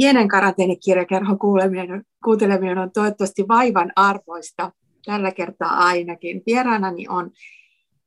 [0.00, 4.72] Pienen karanteenikirjakerhon kuuleminen, kuunteleminen on toivottavasti vaivan arvoista,
[5.04, 6.42] tällä kertaa ainakin.
[6.46, 7.30] Vieraanani on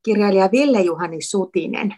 [0.06, 1.96] kirjailija Ville-Juhani Sutinen,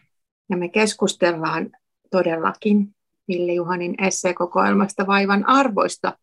[0.49, 1.69] ja me keskustellaan
[2.11, 2.95] todellakin
[3.27, 6.17] Ville-Juhanin esseekokoelmasta vaivan arvoista,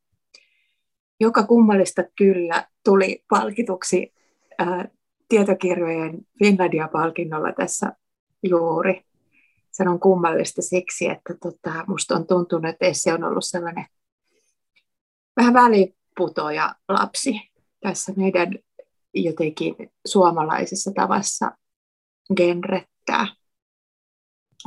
[1.21, 4.13] joka kummallista kyllä tuli palkituksi
[4.59, 4.89] ää,
[5.29, 7.93] tietokirjojen Finlandia-palkinnolla tässä
[8.43, 9.05] juuri
[9.73, 13.87] sanon kummallista siksi, että tota, musta on tuntunut, että Essi on ollut sellainen
[15.37, 18.59] vähän väliputoja lapsi tässä meidän
[19.15, 19.75] jotenkin
[20.07, 21.51] suomalaisessa tavassa
[22.37, 23.27] genrettää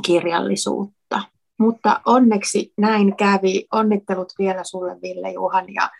[0.06, 1.22] kirjallisuutta.
[1.58, 3.66] Mutta onneksi näin kävi.
[3.72, 5.90] Onnittelut vielä sulle Ville Juhan ja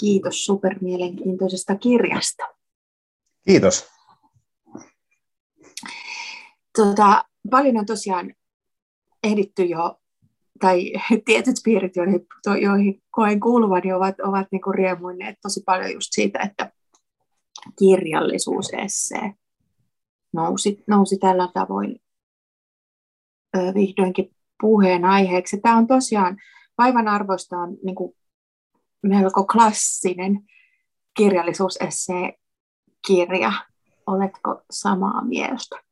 [0.00, 2.44] kiitos supermielenkiintoisesta kirjasta.
[3.44, 3.88] Kiitos.
[6.76, 8.34] Tota, paljon on tosiaan
[9.22, 10.00] ehditty jo,
[10.60, 10.92] tai
[11.24, 12.26] tietyt piirit, joihin,
[12.62, 16.72] joihin koen kuuluvani, ovat, ovat niin kuin riemuinneet tosi paljon just siitä, että
[17.78, 19.32] kirjallisuusessee
[20.32, 22.00] nousi, nousi tällä tavoin
[23.56, 24.30] ö, vihdoinkin
[24.60, 25.60] puheen aiheeksi.
[25.60, 26.36] Tämä on tosiaan
[26.78, 28.14] vaivan arvoista on niin kuin
[29.02, 30.40] melko klassinen
[31.16, 32.32] kirjallisuusessee
[33.06, 33.52] kirja.
[34.06, 35.91] Oletko samaa mieltä?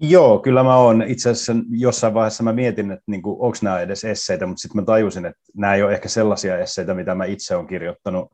[0.00, 1.02] Joo, kyllä mä oon.
[1.02, 4.84] Itse asiassa jossain vaiheessa mä mietin, että niin onko nämä edes esseitä, mutta sitten mä
[4.84, 8.32] tajusin, että nämä ei ole ehkä sellaisia esseitä, mitä mä itse olen kirjoittanut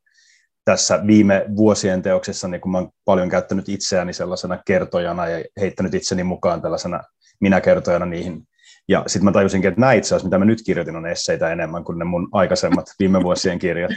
[0.65, 5.95] tässä viime vuosien teoksessa, niin kun mä oon paljon käyttänyt itseäni sellaisena kertojana ja heittänyt
[5.95, 7.01] itseni mukaan tällaisena
[7.41, 8.43] minä-kertojana niihin.
[8.89, 11.85] Ja sitten mä tajusinkin, että nämä itse asiassa, mitä mä nyt kirjoitin, on esseitä enemmän
[11.85, 13.91] kuin ne mun aikaisemmat viime vuosien kirjat.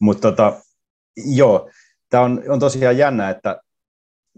[0.00, 0.52] Mutta tota,
[1.16, 1.70] joo,
[2.10, 3.60] tämä on, on tosiaan jännä, että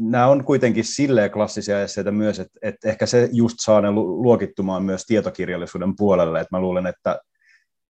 [0.00, 4.82] nämä on kuitenkin silleen klassisia esseitä myös, että, että ehkä se just saa ne luokittumaan
[4.82, 7.20] myös tietokirjallisuuden puolelle, että mä luulen, että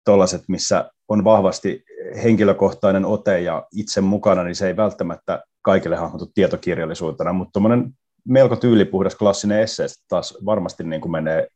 [0.04, 1.84] tuollaiset, missä on vahvasti
[2.22, 7.92] henkilökohtainen ote ja itse mukana, niin se ei välttämättä kaikille hahmotu tietokirjallisuutena, mutta tuommoinen
[8.28, 11.48] melko tyylipuhdas klassinen esse taas varmasti niin kuin menee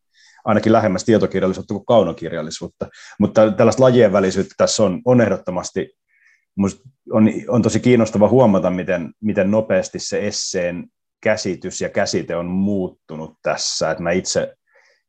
[0.45, 2.87] ainakin lähemmäs tietokirjallisuutta kuin kaunokirjallisuutta,
[3.21, 5.91] mutta tällaista lajien välisyyttä tässä on, on ehdottomasti
[7.13, 10.85] on, on tosi kiinnostava huomata, miten, miten nopeasti se esseen
[11.23, 13.91] käsitys ja käsite on muuttunut tässä.
[13.91, 14.55] Et mä itse,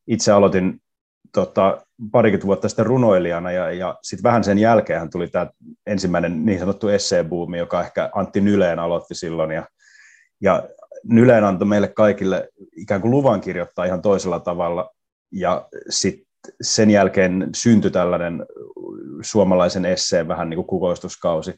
[0.07, 0.81] itse aloitin
[1.33, 5.50] tota, parikymmentä vuotta sitten runoilijana ja, ja sitten vähän sen jälkeen tuli tämä
[5.88, 9.67] ensimmäinen niin sanottu esseebuumi, joka ehkä Antti Nyleen aloitti silloin ja,
[10.41, 10.69] ja
[11.03, 14.91] Nyleen antoi meille kaikille ikään kuin luvan kirjoittaa ihan toisella tavalla
[15.31, 16.25] ja sitten
[16.61, 18.45] sen jälkeen syntyi tällainen
[19.22, 21.53] suomalaisen esseen vähän niin kuin kukoistuskausi.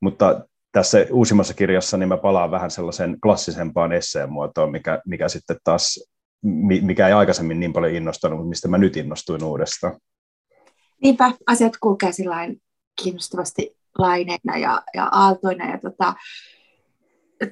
[0.00, 5.56] Mutta tässä uusimmassa kirjassa niin mä palaan vähän sellaiseen klassisempaan esseen muotoon, mikä, mikä sitten
[5.64, 6.04] taas,
[6.82, 9.98] mikä ei aikaisemmin niin paljon innostanut, mutta mistä mä nyt innostuin uudestaan.
[11.02, 12.10] Niinpä, asiat kulkee
[13.02, 15.70] kiinnostavasti laineina ja, ja aaltoina.
[15.70, 16.14] Ja tota,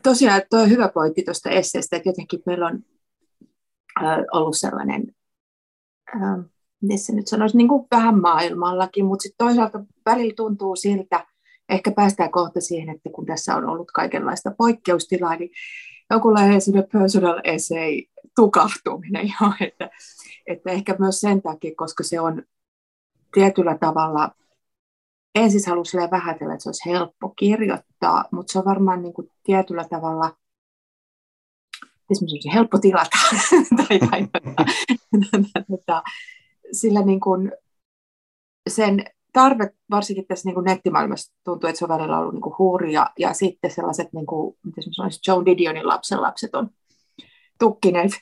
[0.02, 2.82] tosiaan tuo hyvä pointti tuosta esseestä, että jotenkin meillä on
[4.32, 5.06] ollut sellainen
[6.82, 11.26] miten se nyt sanoisi, niin kuin vähän maailmallakin, mutta sitten toisaalta välillä tuntuu siltä,
[11.68, 15.50] ehkä päästään kohta siihen, että kun tässä on ollut kaikenlaista poikkeustilaa, niin
[16.10, 16.60] jonkunlainen
[16.92, 18.02] personal essay
[18.36, 19.90] tukahtuminen jo, että,
[20.46, 22.42] että ehkä myös sen takia, koska se on
[23.32, 24.30] tietyllä tavalla,
[25.34, 29.84] ensin halusi vähätellä, että se olisi helppo kirjoittaa, mutta se on varmaan niin kuin tietyllä
[29.90, 30.36] tavalla
[32.10, 33.18] esimerkiksi helppo tilata
[33.76, 34.66] tai, tai, tai,
[35.86, 36.02] tai,
[36.72, 37.52] sillä niin kuin
[38.68, 42.58] sen tarve, varsinkin tässä niin kuin nettimaailmassa tuntuu, että se on välillä ollut niin kuin
[42.58, 46.70] huuri, ja, sitten sellaiset, niin kuin, miten sanoisin, Joan Didionin lapsenlapset on
[47.58, 48.12] tukkineet,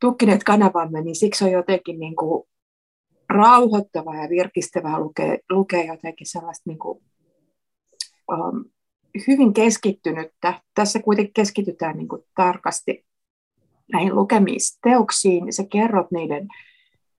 [0.00, 2.48] tukkineet kanavamme, niin siksi on jotenkin niin kuin
[3.28, 7.02] rauhoittavaa ja virkistävää lukea, lukea jotenkin sellaista niin kuin,
[8.32, 8.64] um,
[9.28, 10.62] hyvin keskittynyttä.
[10.74, 13.06] Tässä kuitenkin keskitytään niin kuin tarkasti
[13.92, 15.52] näihin lukemisteoksiin.
[15.52, 16.48] Sä kerrot niiden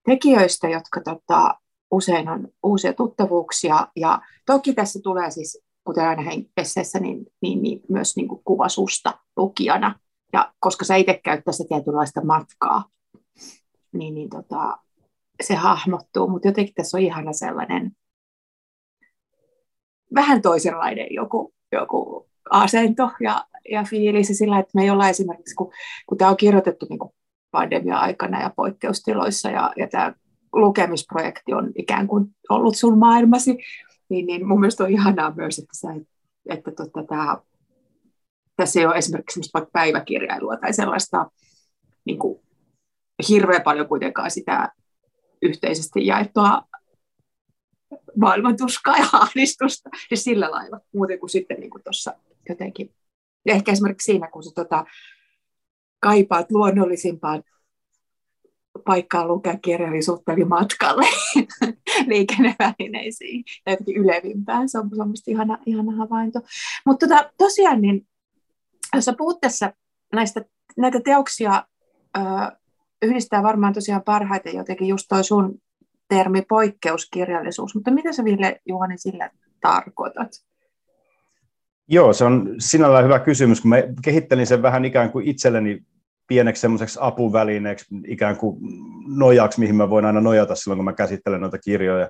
[0.06, 1.60] tekijöistä, jotka tota,
[1.92, 3.88] usein on uusia tuttavuuksia.
[3.96, 6.24] Ja toki tässä tulee siis, kuten aina
[6.58, 10.00] esseessä, niin, niin, niin myös niin kuin kuva susta lukijana.
[10.34, 12.84] Ja koska sä itse käyt tässä tietynlaista matkaa,
[13.94, 14.78] niin, niin tota,
[15.44, 16.28] se hahmottuu.
[16.30, 17.92] Mutta jotenkin tässä on ihana sellainen
[20.16, 24.30] vähän toisenlainen joku, joku asento ja, ja fiilis.
[24.30, 25.72] Ja sillä, että me ei olla esimerkiksi, kun,
[26.08, 27.14] kun tämä on kirjoitettu niin kuin
[27.54, 30.14] pandemia-aikana ja poikkeustiloissa ja, ja tämä
[30.54, 33.58] lukemisprojekti on ikään kuin ollut sun maailmasi,
[34.10, 35.88] niin, niin mun mielestä on ihanaa myös, että, sä,
[36.50, 37.38] että tota, tämä,
[38.56, 41.32] tässä ei ole esimerkiksi vaikka päiväkirjailua tai sellaista
[42.06, 42.40] niin kuin,
[43.30, 44.72] hirveän paljon kuitenkaan sitä
[45.42, 46.62] yhteisesti jaettua
[48.18, 52.14] maailman tuskaa ja ahdistusta, siis sillä lailla, muuten kuin sitten niin tuossa
[52.50, 52.94] jotenkin.
[53.46, 54.86] Ja ehkä esimerkiksi siinä, kun sä tota,
[56.04, 57.44] kaipaat luonnollisimpaan
[58.86, 61.06] paikkaan lukea kirjallisuutta, eli matkalle
[62.12, 64.70] liikennevälineisiin ja jotenkin ylevimpään.
[64.70, 66.40] Se on semmoista ihana, ihana havainto.
[66.86, 68.08] Mutta tota, tosiaan, niin,
[68.96, 69.74] jos puhut tässä
[70.14, 70.46] näistä,
[70.78, 71.64] näitä teoksia,
[72.18, 72.22] ö,
[73.02, 75.62] yhdistää varmaan tosiaan parhaiten jotenkin just toi sun
[76.10, 79.30] termi poikkeuskirjallisuus, mutta mitä sä Ville Juhani sillä
[79.62, 80.30] tarkoitat?
[81.88, 85.84] Joo, se on sinällään hyvä kysymys, kun mä kehittelin sen vähän ikään kuin itselleni
[86.34, 88.58] pieneksi semmoiseksi apuvälineeksi, ikään kuin
[89.18, 92.10] nojaksi, mihin mä voin aina nojata silloin, kun mä käsittelen noita kirjoja.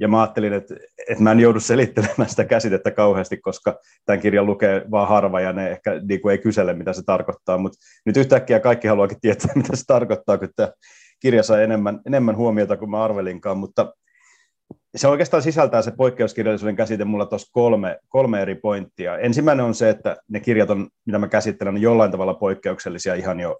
[0.00, 0.74] Ja mä ajattelin, että,
[1.08, 5.52] että mä en joudu selittelemään sitä käsitettä kauheasti, koska tämän kirjan lukee vaan harva ja
[5.52, 7.58] ne ehkä niin kuin ei kysele, mitä se tarkoittaa.
[7.58, 10.72] Mutta nyt yhtäkkiä kaikki haluakin tietää, mitä se tarkoittaa, kun tämä
[11.20, 13.58] kirja sai enemmän, enemmän huomiota kuin mä arvelinkaan.
[13.58, 13.94] Mutta
[14.96, 19.18] se oikeastaan sisältää se poikkeuskirjallisuuden käsite mulla tuossa kolme, kolme eri pointtia.
[19.18, 23.40] Ensimmäinen on se, että ne kirjat on, mitä mä käsittelen, on jollain tavalla poikkeuksellisia ihan
[23.40, 23.58] jo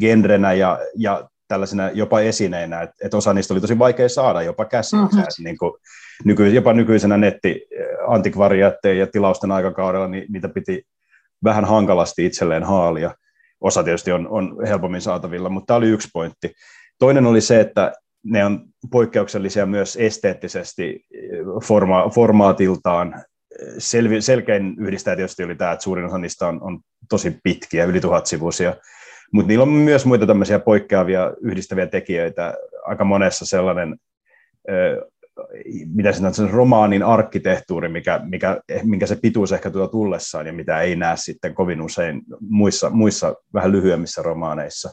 [0.00, 4.64] genrenä ja, ja tällaisina jopa esineinä, että et osa niistä oli tosi vaikea saada jopa
[4.64, 5.02] käsiin.
[5.02, 5.44] Mm-hmm.
[5.44, 5.72] Niin kuin
[6.24, 7.66] nyky, jopa nykyisenä netti
[8.08, 10.82] antikvariajätteen ja tilausten aikakaudella, niin niitä piti
[11.44, 13.14] vähän hankalasti itselleen haalia.
[13.60, 16.52] Osa tietysti on, on helpommin saatavilla, mutta tämä oli yksi pointti.
[16.98, 17.92] Toinen oli se, että
[18.24, 21.06] ne on poikkeuksellisia myös esteettisesti
[21.64, 23.24] forma, formaatiltaan.
[23.78, 28.00] Selvi, selkein yhdistää tietysti oli tämä, että suurin osa niistä on, on tosi pitkiä, yli
[28.00, 28.74] tuhat sivuisia,
[29.32, 32.54] mutta niillä on myös muita tämmöisiä poikkeavia yhdistäviä tekijöitä.
[32.84, 33.96] Aika monessa sellainen,
[35.94, 40.80] mitä se on, romaanin arkkitehtuuri, mikä, mikä, minkä se pituus ehkä tuo tullessaan ja mitä
[40.80, 44.90] ei näe sitten kovin usein muissa, muissa vähän lyhyemmissä romaaneissa.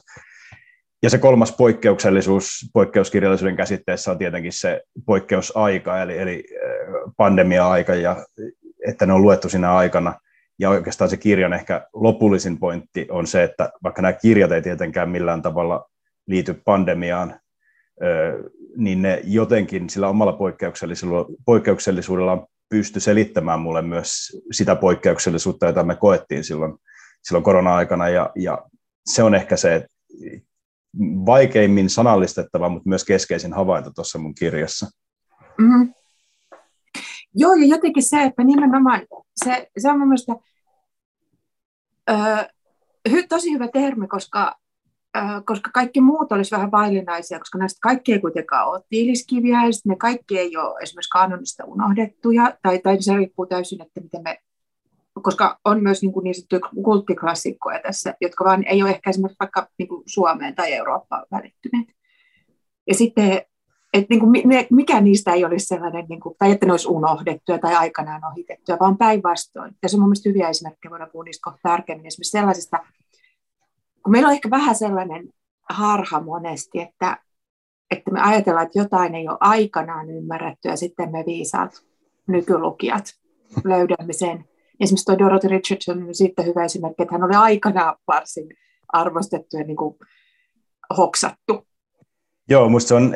[1.03, 6.43] Ja se kolmas poikkeuksellisuus poikkeuskirjallisuuden käsitteessä on tietenkin se poikkeusaika, eli, eli
[7.17, 8.25] pandemia-aika, ja
[8.87, 10.13] että ne on luettu siinä aikana.
[10.59, 15.09] Ja oikeastaan se kirjan ehkä lopullisin pointti on se, että vaikka nämä kirjat ei tietenkään
[15.09, 15.89] millään tavalla
[16.27, 17.39] liity pandemiaan,
[18.77, 25.95] niin ne jotenkin sillä omalla poikkeuksellisuudella, poikkeuksellisuudella pysty selittämään mulle myös sitä poikkeuksellisuutta, jota me
[25.95, 26.73] koettiin silloin,
[27.23, 28.65] silloin korona-aikana, ja, ja
[29.05, 29.85] se on ehkä se
[31.25, 34.87] vaikeimmin sanallistettava, mutta myös keskeisin havainto tuossa mun kirjassa.
[35.57, 35.93] Mm-hmm.
[37.35, 39.01] Joo, ja jotenkin se, että nimenomaan
[39.43, 40.33] se, se on mielestä
[42.09, 42.43] öö,
[43.29, 44.55] tosi hyvä termi, koska,
[45.17, 49.71] öö, koska kaikki muut olisi vähän vaillinaisia, koska näistä kaikki ei kuitenkaan ole tiiliskiviä, ja
[49.85, 54.37] ne kaikki ei ole esimerkiksi kanonista unohdettuja, tai, tai se riippuu täysin, että miten me
[55.23, 59.37] koska on myös niin, kuin niin sanottuja kulttiklassikkoja tässä, jotka vaan ei ole ehkä esimerkiksi
[59.39, 61.87] vaikka niin kuin Suomeen tai Eurooppaan välittyneet.
[62.87, 63.41] Ja sitten,
[63.93, 64.31] että niin kuin,
[64.71, 68.77] mikä niistä ei olisi sellainen, niin kuin, tai että ne olisi unohdettuja tai aikanaan ohitettuja,
[68.79, 69.75] vaan päinvastoin.
[69.87, 72.07] Se on mielestäni hyviä esimerkkejä, voidaan puhua niistä kohta tarkemmin.
[72.07, 72.77] Esimerkiksi sellaisista,
[74.03, 75.29] kun meillä on ehkä vähän sellainen
[75.69, 77.17] harha monesti, että,
[77.91, 81.83] että me ajatellaan, että jotain ei ole aikanaan ymmärretty, ja sitten me viisaat
[82.27, 83.13] nykylukijat
[83.63, 84.45] löydämme sen
[84.79, 88.47] esimerkiksi tuo Dorothy Richardson on siitä hyvä esimerkki, että hän oli aikana varsin
[88.93, 89.95] arvostettu ja niin kuin
[90.97, 91.67] hoksattu.
[92.49, 93.15] Joo, musta se on,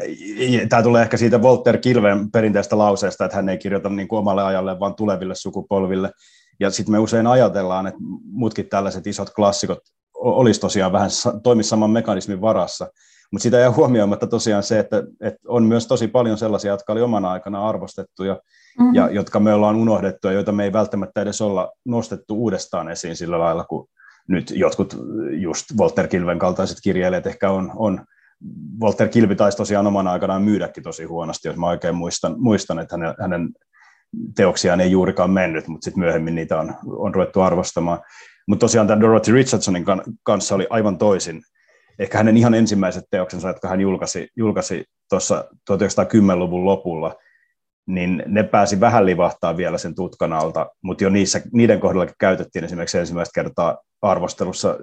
[0.69, 4.43] tämä tulee ehkä siitä Walter Kilven perinteistä lauseesta, että hän ei kirjoita niin kuin omalle
[4.43, 6.11] ajalle, vaan tuleville sukupolville.
[6.59, 9.79] Ja sitten me usein ajatellaan, että muutkin tällaiset isot klassikot
[10.13, 11.09] olisi tosiaan vähän
[11.43, 12.87] toimisi saman mekanismin varassa.
[13.31, 17.01] Mutta sitä jää huomioimatta tosiaan se, että, että on myös tosi paljon sellaisia, jotka oli
[17.01, 18.39] omana aikana arvostettuja,
[18.79, 18.95] mm-hmm.
[18.95, 23.15] ja jotka me ollaan unohdettu ja joita me ei välttämättä edes olla nostettu uudestaan esiin
[23.15, 23.87] sillä lailla, kun
[24.27, 24.97] nyt jotkut
[25.31, 28.05] just Walter Kilven kaltaiset kirjailijat ehkä on, on
[28.81, 32.97] Walter Kilvi taisi tosiaan omana aikanaan myydäkin tosi huonosti, jos mä oikein muistan, muistan että
[32.97, 33.49] hänen, hänen
[34.35, 37.99] teoksiaan ei juurikaan mennyt, mutta sitten myöhemmin niitä on, on ruvettu arvostamaan.
[38.47, 39.85] Mutta tosiaan tämän Dorothy Richardsonin
[40.23, 41.41] kanssa oli aivan toisin.
[41.99, 47.15] Ehkä hänen ihan ensimmäiset teoksensa, jotka hän julkaisi, julkaisi tuossa 1910-luvun lopulla–
[47.87, 52.65] niin ne pääsi vähän livahtaa vielä sen tutkan alta, mutta jo niissä, niiden kohdallakin käytettiin
[52.65, 54.75] esimerkiksi ensimmäistä kertaa arvostelussa äh,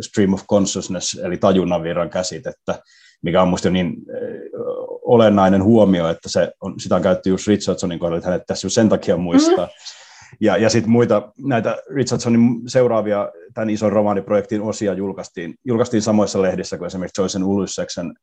[0.00, 2.82] stream of consciousness, eli tajunnan virran käsitettä,
[3.22, 4.56] mikä on minusta niin äh,
[5.04, 8.88] olennainen huomio, että se on, sitä on käytetty just Richardsonin kohdalla, että hänet tässä sen
[8.88, 9.66] takia muistaa.
[9.66, 10.06] Mm-hmm.
[10.40, 16.78] Ja, ja sitten muita näitä Richardsonin seuraavia tämän ison romaaniprojektin osia julkaistiin, julkaistiin samoissa lehdissä
[16.78, 18.14] kuin esimerkiksi Joycean Ulyseksen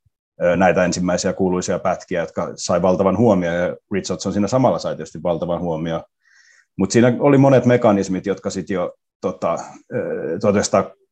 [0.57, 5.59] näitä ensimmäisiä kuuluisia pätkiä, jotka sai valtavan huomioon, ja Richardson siinä samalla sai tietysti valtavan
[5.59, 6.03] huomioon.
[6.77, 9.57] Mutta siinä oli monet mekanismit, jotka sitten jo tota,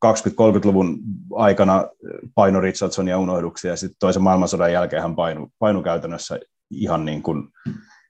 [0.06, 1.00] 1920-30-luvun
[1.36, 1.88] aikana
[2.36, 6.40] paino Richardsonia unohduksia ja sitten toisen maailmansodan jälkeen hän painu, painu käytännössä
[6.72, 7.48] ihan niin kuin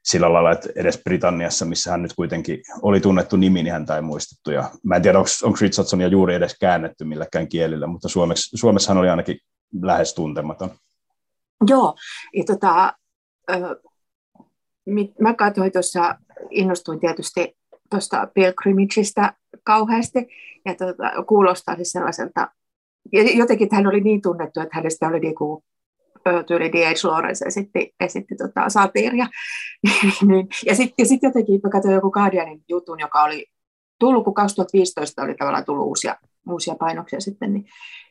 [0.04, 4.02] sillä lailla, että edes Britanniassa, missä hän nyt kuitenkin oli tunnettu nimi, niin häntä ei
[4.02, 4.52] muistettu.
[4.52, 8.08] Ja mä en tiedä, onko Richardsonia juuri edes käännetty milläkään kielillä, mutta
[8.56, 9.38] Suomessa hän oli ainakin
[9.82, 10.70] lähes tuntematon.
[11.68, 11.96] Joo,
[12.36, 12.94] ja tota,
[15.20, 16.16] mä katsoin tuossa,
[16.50, 17.58] innostuin tietysti
[17.90, 20.28] tuosta Pilgrimageista kauheasti,
[20.66, 22.48] ja tota, kuulostaa siis sellaiselta,
[23.36, 25.64] jotenkin hän oli niin tunnettu, että hänestä oli niinku
[26.48, 27.04] tyyli D.H.
[27.04, 29.28] Lawrence esitti, esitti tota, satiiria.
[30.28, 33.46] niin, ja sitten sit jotenkin mä katsoin joku Guardianin jutun, joka oli
[34.00, 36.16] tullut, kun 2015 oli tavallaan tullut uusia,
[36.50, 37.66] uusia painoksia sitten, niin,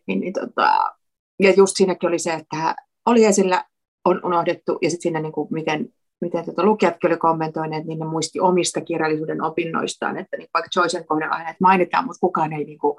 [0.06, 0.94] niin, niin tota,
[1.40, 2.74] ja just siinäkin oli se, että
[3.06, 3.64] oli esillä,
[4.04, 5.88] on unohdettu, ja sitten siinä niin kuin, miten,
[6.20, 11.06] miten tota, lukijatkin oli kommentoineet, niin ne muisti omista kirjallisuuden opinnoistaan, että niin vaikka Joycen
[11.06, 12.96] kohdalla aina, että mainitaan, mutta kukaan ei niin kuin,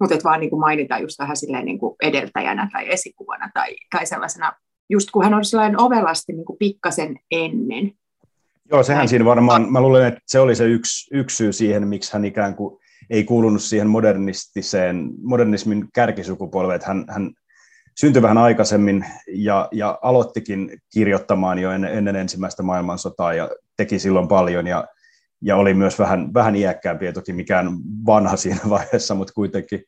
[0.00, 3.76] mutta että vaan niin kuin mainitaan just vähän silleen niin kuin edeltäjänä tai esikuvana tai,
[3.90, 4.52] tai sellaisena,
[4.90, 7.92] just kun hän on sellainen ovelasti niin kuin pikkasen ennen.
[8.70, 12.12] Joo, sehän siinä varmaan, mä luulen, että se oli se yksi, yksi syy siihen, miksi
[12.12, 12.78] hän ikään kuin
[13.10, 17.30] ei kuulunut siihen modernistiseen, modernismin kärkisukupolveen, että hän, hän
[18.00, 24.28] syntyi vähän aikaisemmin ja, ja aloittikin kirjoittamaan jo ennen, ennen ensimmäistä maailmansotaa ja teki silloin
[24.28, 24.84] paljon ja
[25.42, 27.68] ja oli myös vähän, vähän iäkkäämpi, ja toki mikään
[28.06, 29.84] vanha siinä vaiheessa, mutta kuitenkin,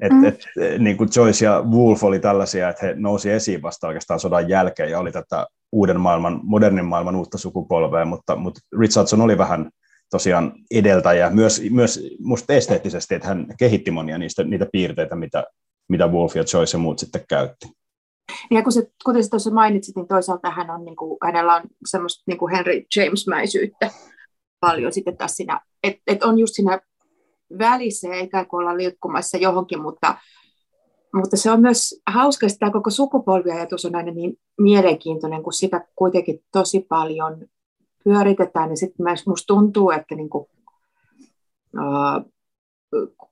[0.00, 0.24] että mm.
[0.24, 0.44] et,
[0.78, 4.90] niin kuin Joyce ja Wolf oli tällaisia, että he nousi esiin vasta oikeastaan sodan jälkeen
[4.90, 9.70] ja oli tätä uuden maailman, modernin maailman uutta sukupolvea, mutta, mutta Richardson oli vähän
[10.10, 15.44] tosiaan edeltäjä, myös, myös musta esteettisesti, että hän kehitti monia niistä, niitä piirteitä, mitä,
[15.92, 17.66] mitä Wolf ja Joyce ja muut sitten käytti.
[18.50, 22.22] Ja kun se, kuten tuossa mainitsit, niin toisaalta hän on, niin kuin, hänellä on semmoista
[22.26, 23.90] niin kuin Henry James-mäisyyttä,
[24.60, 26.80] paljon sitten taas siinä, että et on just siinä
[27.58, 30.16] välissä ja ikään kuin olla liukkumassa johonkin, mutta,
[31.14, 35.86] mutta se on myös hauska, että tämä koko sukupolviajatus on aina niin mielenkiintoinen, kun sitä
[35.96, 37.46] kuitenkin tosi paljon
[38.04, 40.46] pyöritetään, ja sitten myös musta tuntuu, että niin kuin,
[41.74, 42.32] uh,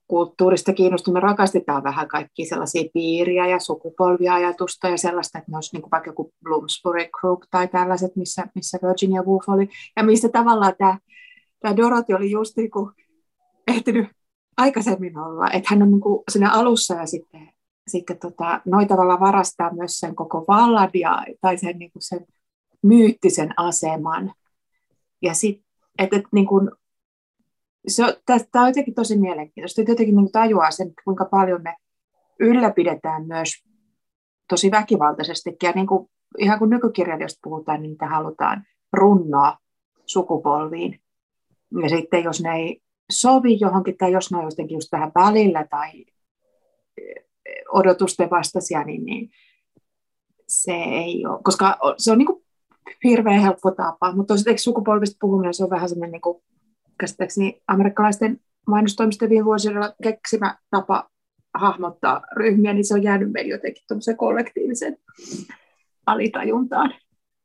[0.07, 5.81] kulttuurista kiinnostumme rakastetaan vähän kaikki sellaisia piiriä ja sukupolviajatusta ja sellaista, että ne olisi niin
[5.81, 10.73] kuin vaikka joku Bloomsbury Group tai tällaiset, missä, missä Virginia Woolf oli, ja mistä tavallaan
[10.77, 10.97] tämä
[11.61, 12.91] tämä Dorothy oli just niin kuin
[13.67, 14.07] ehtinyt
[14.57, 17.49] aikaisemmin olla, että hän on niin kuin siinä alussa ja sitten,
[17.87, 22.25] sitten tota, noin tavalla varastaa myös sen koko vallan ja, tai sen, niin kuin sen
[22.83, 24.33] myyttisen aseman.
[25.21, 25.65] Ja sitten,
[25.99, 26.71] että, että niin kuin,
[27.87, 31.75] se on, tämä on jotenkin tosi mielenkiintoista, että jotenkin niin tajuaa sen, kuinka paljon me
[32.39, 33.63] ylläpidetään myös
[34.49, 35.55] tosi väkivaltaisesti.
[35.63, 39.57] Ja niin kuin, ihan kun nykykirjailijoista puhutaan, niin niitä halutaan runnoa
[40.05, 40.99] sukupolviin.
[41.81, 45.67] Ja sitten jos ne ei sovi johonkin tai jos ne on jotenkin just tähän välillä
[45.69, 46.05] tai
[46.97, 47.23] eh,
[47.73, 49.29] odotusten vastaisia, niin, niin
[50.47, 52.43] se ei ole, koska se on niin kuin
[53.03, 56.43] hirveän helppo tapa, mutta tosiaan sukupolvista puhuminen, se on vähän semmoinen niin kuin,
[57.01, 61.09] käsittääkseni amerikkalaisten mainostoimistojen viime vuosina keksimä tapa
[61.53, 63.83] hahmottaa ryhmiä, niin se on jäänyt meille jotenkin
[64.17, 64.97] kollektiivisen
[66.05, 66.93] alitajuntaan.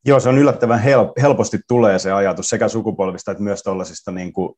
[0.06, 0.80] Joo, se on yllättävän
[1.22, 4.54] helposti tulee se ajatus sekä sukupolvista että myös tuollaisista niin kuin,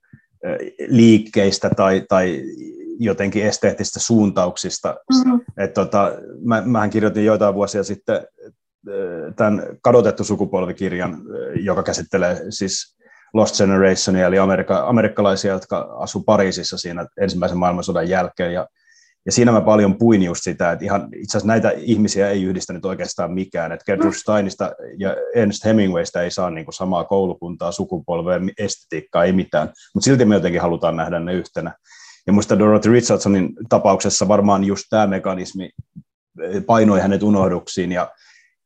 [0.88, 2.42] liikkeistä tai, tai
[2.98, 4.96] jotenkin esteettisistä suuntauksista.
[5.12, 5.40] Mm-hmm.
[5.56, 6.12] Et, tota,
[6.44, 8.26] mä, mähän kirjoitin joitain vuosia sitten
[9.36, 11.22] tämän kadotettu sukupolvikirjan,
[11.60, 12.98] joka käsittelee siis
[13.35, 18.66] Lost Generationia, eli amerika, amerikkalaisia, jotka asuivat Pariisissa siinä ensimmäisen maailmansodan jälkeen, ja
[19.26, 22.85] ja siinä mä paljon puin just sitä, että ihan, itse asiassa näitä ihmisiä ei yhdistänyt
[22.85, 23.73] oikeastaan mikään.
[23.73, 24.18] Että Gertrude mm.
[24.20, 29.68] Steinista ja Ernst Hemingwaysta ei saa niin kuin samaa koulukuntaa, sukupolvea, estetiikkaa, ei mitään.
[29.94, 31.75] Mutta silti me jotenkin halutaan nähdä ne yhtenä.
[32.26, 35.70] Ja muista Dorothy Richardsonin tapauksessa varmaan just tämä mekanismi
[36.66, 37.92] painoi hänet unohduksiin.
[37.92, 38.11] Ja,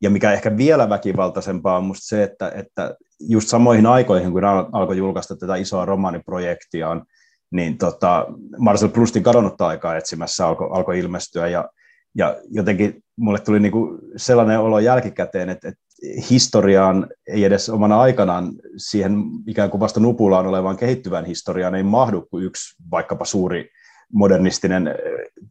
[0.02, 4.96] ja mikä ehkä vielä väkivaltaisempaa on musta se, että, että just samoihin aikoihin, kun alkoi
[4.96, 7.04] julkaista tätä isoa romaaniprojektiaan,
[7.50, 8.26] niin tota,
[8.58, 11.68] Marcel Proustin kadonnutta aikaa etsimässä alkoi alko ilmestyä ja,
[12.14, 15.82] ja jotenkin mulle tuli niinku sellainen olo jälkikäteen, että, että
[16.30, 19.12] historiaan ei edes omana aikanaan siihen
[19.46, 23.70] ikään kuin vasta nupulaan olevaan kehittyvään historiaan ei mahdu kuin yksi vaikkapa suuri
[24.12, 24.94] modernistinen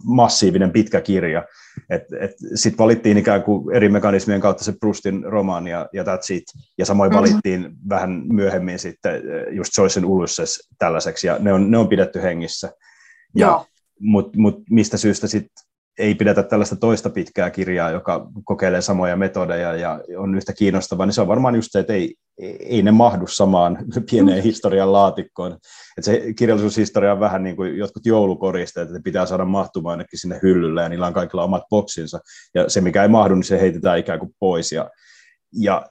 [0.03, 1.45] massiivinen pitkä kirja.
[2.55, 6.43] Sitten valittiin ikään kuin eri mekanismien kautta se Proustin romaani ja, ja that's it.
[6.77, 7.19] Ja samoin mm-hmm.
[7.19, 12.21] valittiin vähän myöhemmin sitten eh, just Joycein Ulysses tällaiseksi, ja ne on, ne on pidetty
[12.21, 12.71] hengissä.
[13.35, 13.65] Ja,
[13.99, 19.75] Mutta mut mistä syystä sitten ei pidetä tällaista toista pitkää kirjaa, joka kokeilee samoja metodeja
[19.75, 22.15] ja on yhtä kiinnostava, niin se on varmaan just se, että ei,
[22.59, 23.77] ei ne mahdu samaan
[24.11, 25.57] pieneen historian laatikkoon.
[25.97, 30.39] Et se kirjallisuushistoria on vähän niin kuin jotkut joulukoristeet, että pitää saada mahtumaan ainakin sinne
[30.43, 32.19] hyllylle ja niillä on kaikilla omat boksinsa.
[32.55, 34.71] Ja se, mikä ei mahdu, niin se heitetään ikään kuin pois.
[34.71, 34.89] Ja,
[35.51, 35.85] ja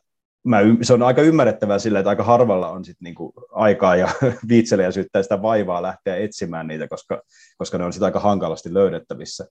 [0.45, 4.09] mä, se on aika ymmärrettävää sillä, että aika harvalla on sit niinku aikaa ja
[4.49, 7.23] viitseliäisyyttä sitä vaivaa lähteä etsimään niitä, koska,
[7.59, 9.47] koska ne on sitä aika hankalasti löydettävissä.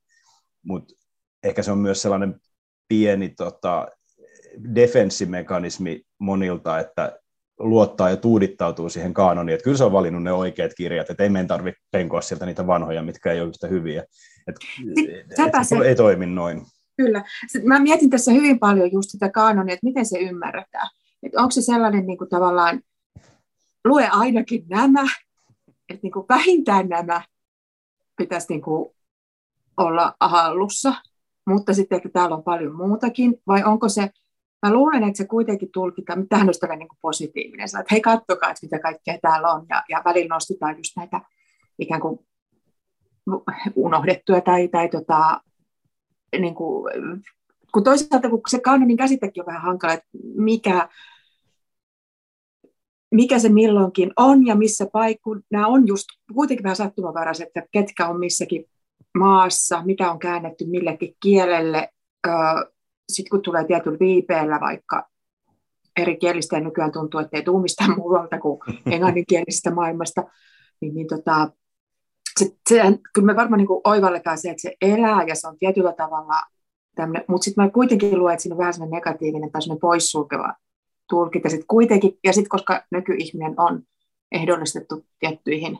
[0.65, 0.93] Mutta
[1.43, 2.39] ehkä se on myös sellainen
[2.87, 3.87] pieni tota,
[4.75, 7.19] defenssimekanismi monilta, että
[7.59, 11.29] luottaa ja tuudittautuu siihen kaanoniin, että kyllä se on valinnut ne oikeat kirjat, että ei
[11.29, 14.03] meidän tarvitse penkoa sieltä niitä vanhoja, mitkä ei ole yhtä hyviä.
[14.47, 14.65] Että,
[15.45, 16.61] et, se ei toimi noin.
[16.97, 17.23] Kyllä.
[17.63, 20.87] Mä mietin tässä hyvin paljon just sitä kaanonia, että miten se ymmärretään.
[21.23, 22.81] Että onko se sellainen niin kuin tavallaan,
[23.85, 25.03] lue ainakin nämä,
[25.89, 27.21] että niin kuin vähintään nämä
[28.17, 28.89] pitäisi niin kuin
[29.77, 30.93] olla hallussa,
[31.47, 34.09] mutta sitten että täällä on paljon muutakin, vai onko se,
[34.67, 38.65] mä luulen, että se kuitenkin tulkitaan, tämähän olisi tällainen niin positiivinen, että hei kattokaa, että
[38.65, 41.21] mitä kaikkea täällä on, ja, ja välillä nostetaan just näitä
[41.79, 42.19] ikään kuin
[43.75, 45.41] unohdettuja tai, tai tota,
[46.39, 46.91] niin kuin,
[47.73, 50.89] kun toisaalta kun se kanonin käsitekin on vähän hankala, että mikä,
[53.11, 58.07] mikä se milloinkin on ja missä paikku, nämä on just kuitenkin vähän sattumavaraiset, että ketkä
[58.07, 58.65] on missäkin
[59.17, 61.89] maassa, mitä on käännetty millekin kielelle,
[63.09, 65.09] sitten kun tulee tietyllä viipeellä vaikka
[65.97, 68.59] eri kielistä ja nykyään tuntuu, että ei tuu mistään muualta kuin
[68.91, 70.23] englanninkielisestä maailmasta,
[70.81, 71.51] niin, niin tota,
[72.39, 72.81] se, se,
[73.13, 76.43] kyllä me varmaan niin oivalletaan se, että se elää ja se on tietyllä tavalla
[76.95, 80.53] tämmöinen, mutta sitten mä kuitenkin luen, että siinä on vähän semmoinen negatiivinen tai semmoinen poissulkeva
[81.09, 81.49] tulkinta.
[81.49, 83.81] Sitten kuitenkin, ja sitten koska nykyihminen on
[84.31, 85.79] ehdollistettu tiettyihin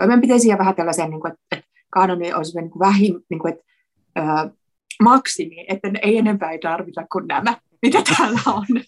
[0.00, 3.52] toimenpiteisiin ja vähän tällaiseen, niin kuin, että, että kanoni olisi niin kuin vähin, niin kuin,
[3.52, 3.64] että,
[5.02, 8.82] maksimi, että ei enempää ei tarvita kuin nämä, mitä täällä on.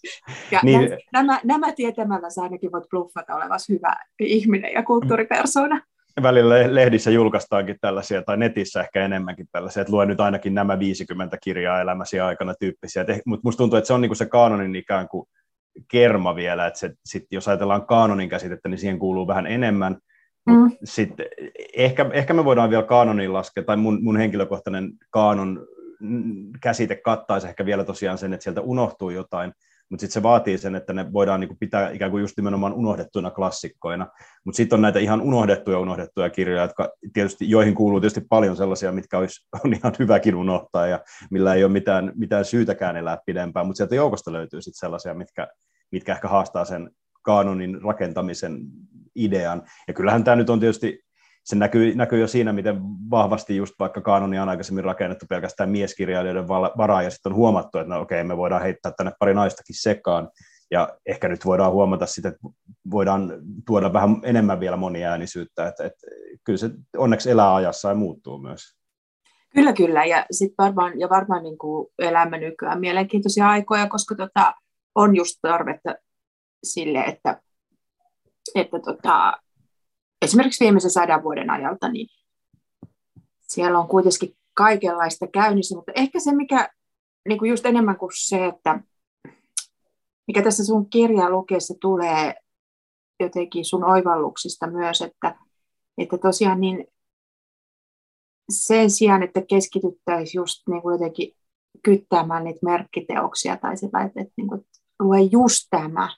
[0.51, 0.91] Ja niin.
[1.13, 5.81] nämä, nämä tietämällä sä ainakin voit bluffata olevas hyvä ihminen ja kulttuuripersona
[6.23, 11.39] välillä lehdissä julkaistaankin tällaisia, tai netissä ehkä enemmänkin tällaisia, että lue nyt ainakin nämä 50
[11.43, 13.05] kirjaa elämäsi aikana tyyppisiä.
[13.27, 15.29] Mutta musta tuntuu, että se on niinku se kaanonin ikään kuin
[15.89, 19.97] kerma vielä, että se, sit, jos ajatellaan kaanonin käsitettä, niin siihen kuuluu vähän enemmän.
[20.47, 20.71] Mm.
[20.85, 21.27] Sitten
[21.77, 25.67] ehkä, ehkä me voidaan vielä kaanonin laskea, tai mun, mun henkilökohtainen kaanon
[26.63, 29.53] käsite kattaisi ehkä vielä tosiaan sen, että sieltä unohtuu jotain,
[29.91, 33.31] mutta sitten se vaatii sen, että ne voidaan niinku pitää ikään kuin just nimenomaan unohdettuina
[33.31, 34.07] klassikkoina.
[34.45, 38.93] Mutta sitten on näitä ihan unohdettuja unohdettuja kirjoja, jotka tietysti, joihin kuuluu tietysti paljon sellaisia,
[38.93, 43.67] mitkä olisi, on ihan hyväkin unohtaa ja millä ei ole mitään, mitään syytäkään elää pidempään,
[43.67, 45.49] mutta sieltä joukosta löytyy sitten sellaisia, mitkä,
[45.93, 46.91] mitkä ehkä haastaa sen
[47.23, 48.61] kanonin rakentamisen
[49.15, 49.63] idean.
[49.89, 51.08] Ja kyllähän tämä nyt on tietysti
[51.45, 56.49] se näkyy, näkyy jo siinä, miten vahvasti just vaikka kanonia on aikaisemmin rakennettu pelkästään mieskirjailijoiden
[56.49, 60.31] varaan, ja sitten on huomattu, että no okei, me voidaan heittää tänne pari naistakin sekaan,
[60.71, 62.49] ja ehkä nyt voidaan huomata sitten, että
[62.91, 63.33] voidaan
[63.67, 66.07] tuoda vähän enemmän vielä moniäänisyyttä, että, että
[66.45, 68.79] kyllä se onneksi elää ajassa ja muuttuu myös.
[69.55, 74.55] Kyllä, kyllä, ja sitten varmaan, ja varmaan niin kuin elämme nykyään mielenkiintoisia aikoja, koska tota,
[74.95, 75.95] on just tarvetta
[76.65, 77.41] sille, että,
[78.55, 79.33] että tota,
[80.23, 82.07] esimerkiksi viimeisen sadan vuoden ajalta, niin
[83.41, 86.69] siellä on kuitenkin kaikenlaista käynnissä, mutta ehkä se, mikä
[87.29, 88.81] niin kuin just enemmän kuin se, että
[90.27, 92.35] mikä tässä sun kirjaa lukeessa tulee
[93.21, 95.39] jotenkin sun oivalluksista myös, että,
[95.99, 96.87] että tosiaan niin
[98.51, 101.33] sen sijaan, että keskityttäisiin just niin kuin jotenkin
[101.83, 106.09] kyttämään niitä merkkiteoksia tai sitä, että, että, niin kuin, että lue just tämä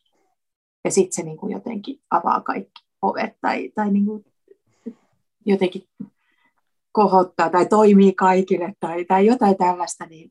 [0.84, 4.24] ja sitten se niin kuin jotenkin avaa kaikki ovet tai, tai niin kuin
[5.46, 5.82] jotenkin
[6.92, 10.30] kohottaa tai toimii kaikille tai, tai jotain tällaista, niin,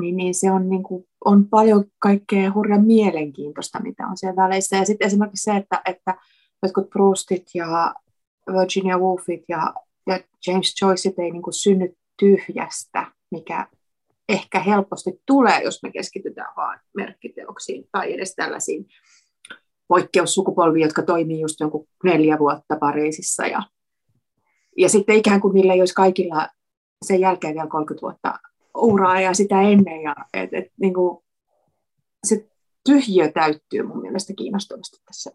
[0.00, 4.76] niin, niin se on, niin kuin, on paljon kaikkea hurjan mielenkiintoista, mitä on siellä väleissä.
[4.76, 6.14] Ja sitten esimerkiksi se, että, että
[6.62, 7.94] jotkut Proustit ja
[8.52, 9.74] Virginia Woolfit ja,
[10.06, 13.66] ja James Joyceit ei niin kuin synny tyhjästä, mikä
[14.28, 18.86] ehkä helposti tulee, jos me keskitytään vain merkkiteoksiin tai edes tällaisiin
[19.90, 23.46] poikkeussukupolvi, jotka toimii just jonkun neljä vuotta Pariisissa.
[23.46, 23.62] Ja,
[24.78, 26.48] ja sitten ikään kuin niillä ei olisi kaikilla
[27.04, 28.38] sen jälkeen vielä 30 vuotta
[28.76, 30.02] uraa ja sitä ennen.
[30.02, 31.24] Ja, et, et, niin kuin,
[32.24, 32.48] se
[32.84, 35.30] tyhjiö täyttyy mun mielestä kiinnostavasti tässä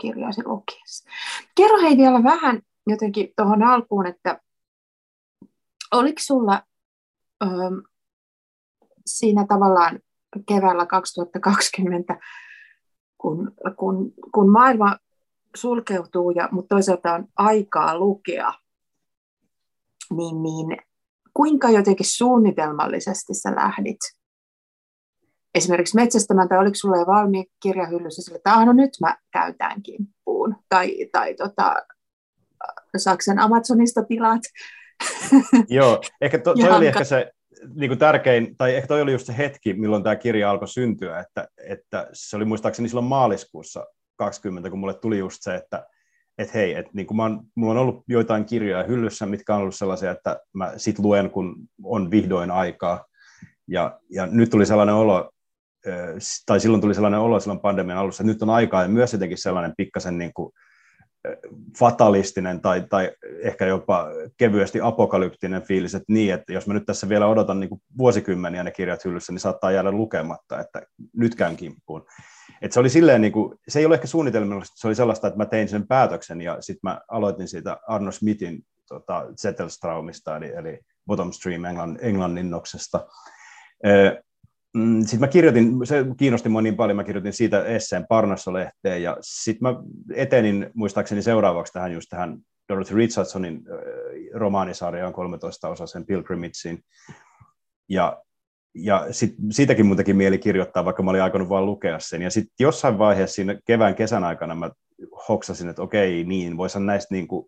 [0.00, 1.10] kirjaisen lukiessa.
[1.54, 4.40] Kerro hei vielä vähän jotenkin tuohon alkuun, että
[5.92, 6.62] oliko sulla
[7.42, 7.46] ö,
[9.06, 10.00] siinä tavallaan
[10.48, 12.18] keväällä 2020
[13.24, 14.96] kun, kun, kun maailma
[15.56, 18.52] sulkeutuu, ja, mutta toisaalta on aikaa lukea,
[20.16, 20.76] niin, niin
[21.34, 23.98] kuinka jotenkin suunnitelmallisesti sä lähdit
[25.54, 29.82] esimerkiksi metsästämään, tai oliko sulla jo valmiin kirjahyllyssä sille, että ah, no nyt mä käytän
[29.82, 31.74] kimppuun, tai, tai tota,
[32.96, 34.42] Saksan Amazonista tilat.
[35.68, 37.32] Joo, ehkä to, toi oli ehkä se
[37.74, 41.20] niin kuin tärkein, tai ehkä toi oli just se hetki, milloin tämä kirja alkoi syntyä,
[41.20, 45.86] että, että se oli muistaakseni silloin maaliskuussa 20, kun mulle tuli just se, että
[46.38, 49.60] et hei, et niin kuin mä oon, mulla on ollut joitain kirjoja hyllyssä, mitkä on
[49.60, 53.04] ollut sellaisia, että mä sit luen, kun on vihdoin aikaa.
[53.68, 55.30] Ja, ja nyt tuli sellainen olo,
[56.46, 59.38] tai silloin tuli sellainen olo silloin pandemian alussa, että nyt on aikaa, ja myös jotenkin
[59.38, 60.52] sellainen pikkasen niin kuin
[61.78, 64.06] fatalistinen tai, tai ehkä jopa
[64.36, 68.70] kevyesti apokalyptinen fiilis, että niin, että jos mä nyt tässä vielä odotan niin vuosikymmeniä ne
[68.70, 70.82] kirjat hyllyssä, niin saattaa jäädä lukematta, että
[71.16, 72.06] nyt käyn kimppuun.
[72.62, 75.38] Et se oli silleen, niin kuin, se ei ole ehkä suunnitelmallista, se oli sellaista, että
[75.38, 80.78] mä tein sen päätöksen ja sitten mä aloitin siitä Arno Smithin tota, Zettelstraumista, eli, eli
[81.06, 83.06] Bottom Stream Englann, Englanninnoksesta.
[84.74, 89.16] Mm, sitten mä kirjoitin, se kiinnosti mua niin paljon, mä kirjoitin siitä esseen Parnasso-lehteen, ja
[89.20, 89.82] sitten mä
[90.14, 93.62] etenin muistaakseni seuraavaksi tähän just tähän Dorothy Richardsonin
[94.34, 96.84] romaanisarjaan 13 osa sen Pilgrimagein.
[97.88, 98.22] Ja,
[98.74, 102.22] ja sit, siitäkin mun mieli kirjoittaa, vaikka mä olin aikonut vaan lukea sen.
[102.22, 104.70] Ja sitten jossain vaiheessa siinä kevään kesän aikana mä
[105.28, 107.46] hoksasin, että okei, niin, voisin näistä niin kuin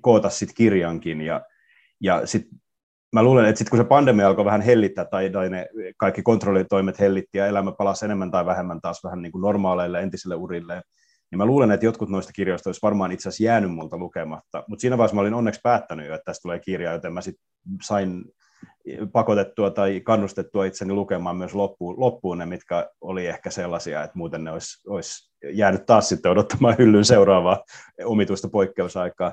[0.00, 1.20] koota sit kirjankin.
[1.20, 1.42] Ja,
[2.00, 2.50] ja sitten
[3.12, 6.98] mä luulen, että sitten kun se pandemia alkoi vähän hellittää tai, tai ne kaikki kontrollitoimet
[6.98, 10.82] hellitti ja elämä palasi enemmän tai vähemmän taas vähän niin kuin normaaleille entisille urille,
[11.30, 14.80] niin mä luulen, että jotkut noista kirjoista olisi varmaan itse asiassa jäänyt multa lukematta, mutta
[14.80, 17.44] siinä vaiheessa mä olin onneksi päättänyt jo, että tästä tulee kirja, joten mä sitten
[17.82, 18.24] sain
[19.12, 24.44] pakotettua tai kannustettua itseni lukemaan myös loppuun, loppuun ne, mitkä oli ehkä sellaisia, että muuten
[24.44, 27.64] ne olisi, olisi jäänyt taas sitten odottamaan hyllyn seuraavaa
[28.04, 29.32] omituista poikkeusaikaa.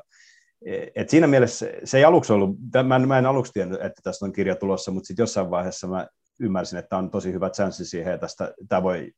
[0.96, 4.26] Et siinä mielessä se ei aluksi ollut, mä en, mä en aluksi tiennyt, että tästä
[4.26, 6.08] on kirja tulossa, mutta sitten jossain vaiheessa mä
[6.40, 9.12] ymmärsin, että on tosi hyvä chanssi siihen, ja tästä tämä voi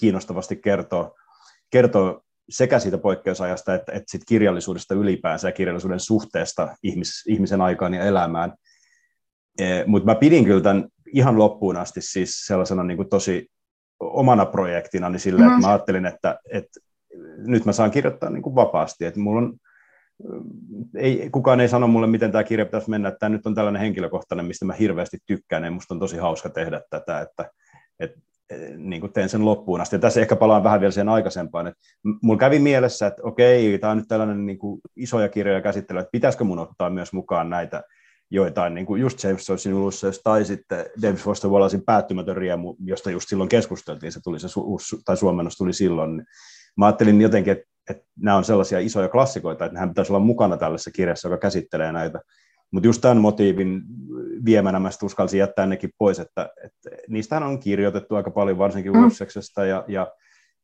[0.00, 1.14] kiinnostavasti kertoa,
[1.70, 7.94] kertoa sekä siitä poikkeusajasta että, että sit kirjallisuudesta ylipäänsä ja kirjallisuuden suhteesta ihmis, ihmisen aikaan
[7.94, 8.52] ja elämään.
[9.58, 13.46] E, mutta mä pidin kyllä tämän ihan loppuun asti siis sellaisena niin kuin tosi
[14.00, 15.46] omana projektina, niin sille, mm.
[15.46, 16.80] että mä ajattelin, että, että
[17.36, 19.56] nyt mä saan kirjoittaa niin kuin vapaasti, että mulla on
[20.94, 23.10] ei, kukaan ei sano mulle, miten tämä kirja pitäisi mennä.
[23.10, 26.80] Tämä nyt on tällainen henkilökohtainen, mistä mä hirveästi tykkään, ja musta on tosi hauska tehdä
[26.90, 27.50] tätä, että,
[28.00, 28.20] että
[28.76, 29.96] niin kuin teen sen loppuun asti.
[29.96, 31.66] Ja tässä ehkä palaan vähän vielä siihen aikaisempaan.
[31.66, 31.80] Että
[32.22, 36.10] mulla kävi mielessä, että okei, tämä on nyt tällainen niin kuin isoja kirjoja käsittely, että
[36.12, 37.82] pitäisikö mun ottaa myös mukaan näitä
[38.30, 43.10] joitain, niin kuin just James Joycein Ulysses tai sitten David Foster Wallacein päättymätön riemu, josta
[43.10, 46.24] just silloin keskusteltiin, se tuli se su- tai suomennos tuli silloin.
[46.76, 50.56] Mä ajattelin jotenkin, että että nämä on sellaisia isoja klassikoita, että nehän pitäisi olla mukana
[50.56, 52.20] tällaisessa kirjassa, joka käsittelee näitä.
[52.70, 53.82] Mutta just tämän motiivin
[54.44, 59.10] viemänä mä uskalsin jättää nekin pois, että, että niistähän on kirjoitettu aika paljon, varsinkin mm.
[59.68, 60.12] ja, ja,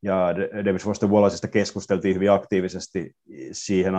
[0.03, 3.13] ja David Foster Wallaceista keskusteltiin hyvin aktiivisesti
[3.53, 3.95] siihen,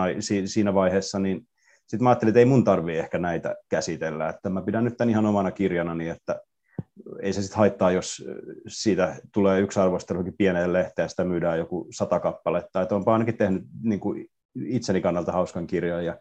[0.45, 1.47] siinä vaiheessa, niin
[1.87, 5.09] sitten mä ajattelin, että ei mun tarvii ehkä näitä käsitellä, että mä pidän nyt tämän
[5.09, 6.41] ihan omana kirjana niin, että
[7.21, 8.25] ei se sitten haittaa, jos
[8.67, 12.81] siitä tulee yksi arvostelu pieneen lehteen ja sitä myydään joku sata kappaletta.
[12.81, 14.25] Että onpa ainakin tehnyt niin kuin
[14.65, 16.17] itseni kannalta hauskan kirjan ja,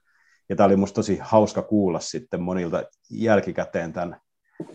[0.48, 4.20] ja tämä oli musta tosi hauska kuulla sitten monilta jälkikäteen tämän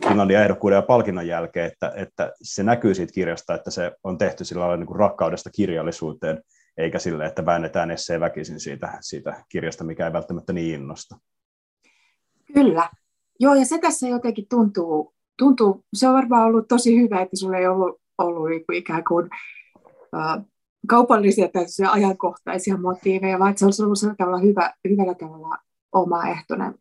[0.08, 4.46] Finlandia ehdokkuuden ja palkinnon jälkeen, että, että se näkyy siitä kirjasta, että se on tehty
[4.46, 6.42] sillä lailla niin kuin rakkaudesta kirjallisuuteen,
[6.78, 11.16] eikä sille, että väännetään esseen väkisin siitä, siitä kirjasta, mikä ei välttämättä niin innosta.
[12.54, 12.90] Kyllä.
[13.40, 17.58] Joo, ja se tässä jotenkin tuntuu tuntuu, se on varmaan ollut tosi hyvä, että sulla
[17.58, 19.30] ei ollut, ollut niin kuin ikään kuin
[19.96, 20.46] uh,
[20.88, 25.58] kaupallisia tai ajankohtaisia motiiveja, vaan se on ollut sillä tavalla hyvä, hyvällä tavalla
[25.92, 26.76] omaehtoinen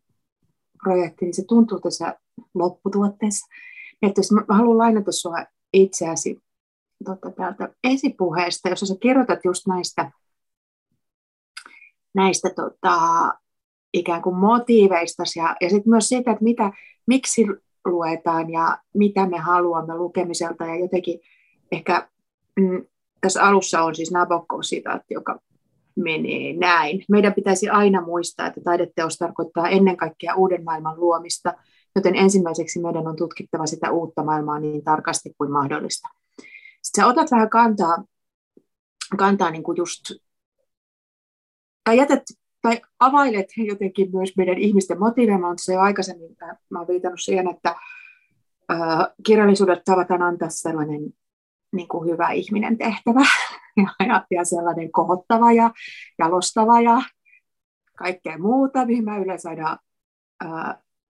[0.83, 2.15] projekti, niin se tuntuu tässä
[2.53, 3.47] lopputuotteessa.
[4.01, 5.37] Että jos mä, haluan lainata sinua
[5.73, 6.43] itseäsi
[7.05, 10.11] totta, täältä esipuheesta, jossa sä kirjoitat just näistä,
[12.15, 12.97] näistä tota,
[13.93, 16.71] ikään kuin motiiveista ja, ja sitten myös siitä, että mitä,
[17.07, 17.45] miksi
[17.85, 20.65] luetaan ja mitä me haluamme lukemiselta.
[20.65, 21.19] Ja jotenkin
[21.71, 22.09] ehkä
[22.59, 22.85] mm,
[23.21, 25.39] tässä alussa on siis Nabokko-sitaatti, joka
[25.95, 27.03] menee näin.
[27.09, 31.53] Meidän pitäisi aina muistaa, että taideteos tarkoittaa ennen kaikkea uuden maailman luomista,
[31.95, 36.07] joten ensimmäiseksi meidän on tutkittava sitä uutta maailmaa niin tarkasti kuin mahdollista.
[36.81, 38.03] Sitten sä otat vähän kantaa,
[39.17, 40.01] kantaa niin kuin just,
[41.83, 42.23] tai jätät
[42.63, 45.37] tai availet jotenkin myös meidän ihmisten motiiveja.
[45.37, 46.35] Mä olen jo aikaisemmin
[46.69, 47.75] mä olen viitannut siihen, että
[49.25, 51.01] kirjallisuudet tavataan antaa sellainen
[51.75, 53.21] niin kuin hyvä ihminen tehtävä
[53.99, 55.71] ja, ja, sellainen kohottava ja
[56.19, 57.01] jalostava ja
[57.97, 59.77] kaikkea muuta, mihin mä yleensä aina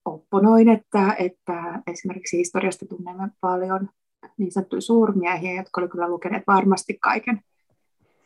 [0.06, 3.89] opponoin, että, että esimerkiksi historiasta tunnemme paljon
[4.38, 7.42] niin sanottuja suurmiehiä, jotka oli kyllä lukeneet varmasti kaiken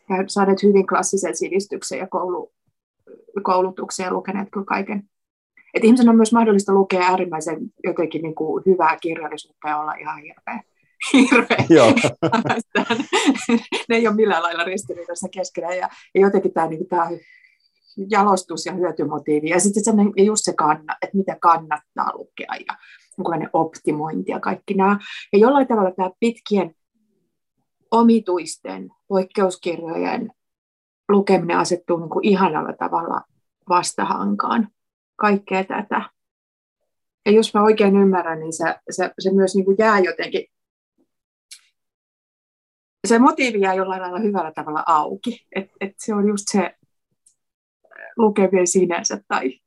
[0.10, 2.52] ja saaneet hyvin klassisen sivistyksen ja koulu,
[3.44, 5.04] koulutuksen ja lukeneet kyllä kaiken.
[5.74, 10.22] Et ihmisen on myös mahdollista lukea äärimmäisen jotenkin niin kuin hyvää kirjallisuutta ja olla ihan
[10.22, 10.62] hirveä.
[11.14, 11.66] hirveä.
[11.70, 11.94] Joo.
[13.90, 15.78] ne ei ole millään lailla ristiriidassa keskenään.
[15.78, 17.10] Ja, ja jotenkin tämä, niin tämä
[18.10, 19.50] jalostus ja hyötymotiivi.
[19.50, 19.92] Ja sitten se,
[20.24, 22.78] just se, kanna, että mitä kannattaa lukea ja
[23.18, 25.00] jonkinlainen optimointi ja kaikki nämä.
[25.34, 26.76] Ja jollain tavalla tämä pitkien
[27.92, 30.32] omituisten poikkeuskirjojen
[31.10, 33.22] lukeminen asettuu niin kuin ihanalla tavalla
[33.70, 34.68] vastahankaan
[35.16, 36.10] kaikkea tätä.
[37.26, 40.46] Ja jos mä oikein ymmärrän, niin se, se, se myös niin kuin jää jotenkin,
[43.08, 45.46] se motiivi jää jollain lailla hyvällä tavalla auki.
[45.56, 46.76] Et, et se on just se
[48.18, 49.60] lukeminen sinänsä tai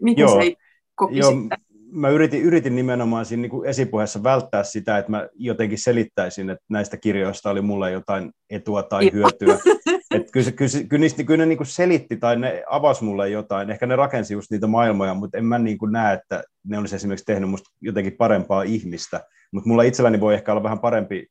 [0.00, 0.42] miten Joo.
[0.42, 0.54] se
[0.94, 1.58] koki Joo, sitten?
[1.92, 6.64] Mä yritin, yritin nimenomaan siinä niin kuin esipuheessa välttää sitä, että mä jotenkin selittäisin, että
[6.68, 9.58] näistä kirjoista oli mulle jotain etua tai hyötyä.
[10.14, 13.70] Et kyllä, kyllä, kyllä, niistä, kyllä ne niin kuin selitti tai ne avasi mulle jotain.
[13.70, 16.96] Ehkä ne rakensi just niitä maailmoja, mutta en mä niin kuin näe, että ne olisi
[16.96, 19.20] esimerkiksi tehnyt musta jotenkin parempaa ihmistä.
[19.52, 21.26] Mutta mulla itselläni voi ehkä olla vähän parempi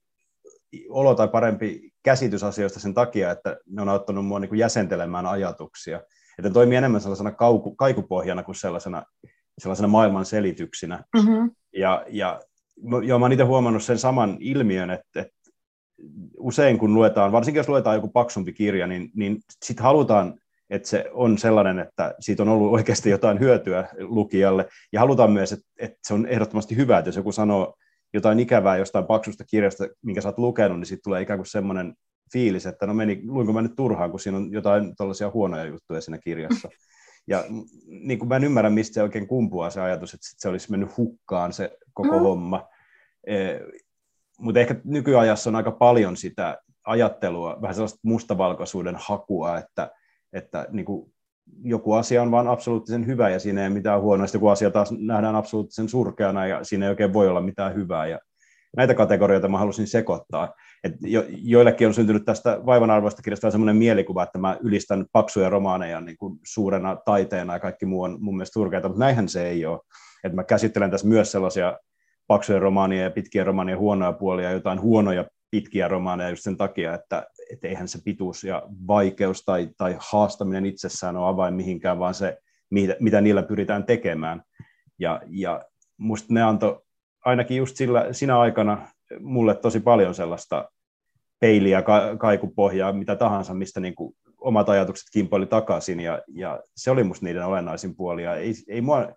[0.89, 5.25] olo tai parempi käsitys asioista sen takia, että ne on auttanut mua niin kuin jäsentelemään
[5.25, 6.01] ajatuksia.
[6.37, 9.03] Että toimii enemmän sellaisena kauku, kaikupohjana kuin sellaisena
[9.57, 11.03] sellaisena maailman selityksinä.
[11.15, 11.51] Mm-hmm.
[11.77, 12.41] Ja, ja
[13.05, 15.37] joo, mä oon itse huomannut sen saman ilmiön, että, että
[16.37, 20.39] usein kun luetaan, varsinkin jos luetaan joku paksumpi kirja, niin, niin sitten halutaan,
[20.69, 25.51] että se on sellainen, että siitä on ollut oikeasti jotain hyötyä lukijalle, ja halutaan myös,
[25.51, 27.75] että, että se on ehdottomasti hyvä, että jos joku sanoo
[28.13, 31.93] jotain ikävää jostain paksusta kirjasta, minkä sä oot lukenut, niin sitten tulee ikään kuin semmoinen
[32.33, 36.01] fiilis, että no meni, luinko mä nyt turhaan, kun siinä on jotain tällaisia huonoja juttuja
[36.01, 36.69] siinä kirjassa.
[37.27, 37.43] Ja
[37.87, 40.97] niin kuin mä en ymmärrä, mistä se oikein kumpuaa se ajatus, että se olisi mennyt
[40.97, 42.19] hukkaan se koko mm.
[42.19, 42.67] homma.
[43.27, 43.59] E,
[44.39, 49.91] mutta ehkä nykyajassa on aika paljon sitä ajattelua, vähän sellaista mustavalkoisuuden hakua, että,
[50.33, 51.13] että niin kuin
[51.63, 54.91] joku asia on vain absoluuttisen hyvä ja siinä ei ole mitään huonoa, joku asia taas
[54.91, 58.07] nähdään absoluuttisen surkeana ja siinä ei oikein voi olla mitään hyvää.
[58.07, 58.19] Ja
[58.77, 60.53] näitä kategorioita mä halusin sekoittaa.
[60.83, 66.01] Et jo, joillekin on syntynyt tästä vaivanarvoista kirjasta semmoinen mielikuva, että mä ylistän paksuja romaaneja
[66.01, 69.65] niin kuin suurena taiteena ja kaikki muu on mun mielestä surkeita, mutta näinhän se ei
[69.65, 69.79] ole.
[70.23, 71.77] Et mä käsittelen tässä myös sellaisia
[72.27, 77.27] paksuja romaania ja pitkiä romaania huonoja puolia, jotain huonoja pitkiä romaaneja just sen takia, että
[77.51, 82.37] et eihän se pituus ja vaikeus tai, tai haastaminen itsessään ole avain mihinkään, vaan se,
[82.69, 84.43] mitä, mitä niillä pyritään tekemään.
[84.99, 85.61] Ja, ja
[85.97, 86.81] musta ne antoi
[87.27, 88.87] ainakin just sillä, siinä aikana
[89.19, 90.69] mulle tosi paljon sellaista
[91.39, 96.91] peiliä, ka- kaikupohjaa, mitä tahansa, mistä niin kuin omat ajatukset kimpoili takaisin, ja, ja se
[96.91, 99.07] oli musta niiden olennaisin puoli, ja ei, ei mua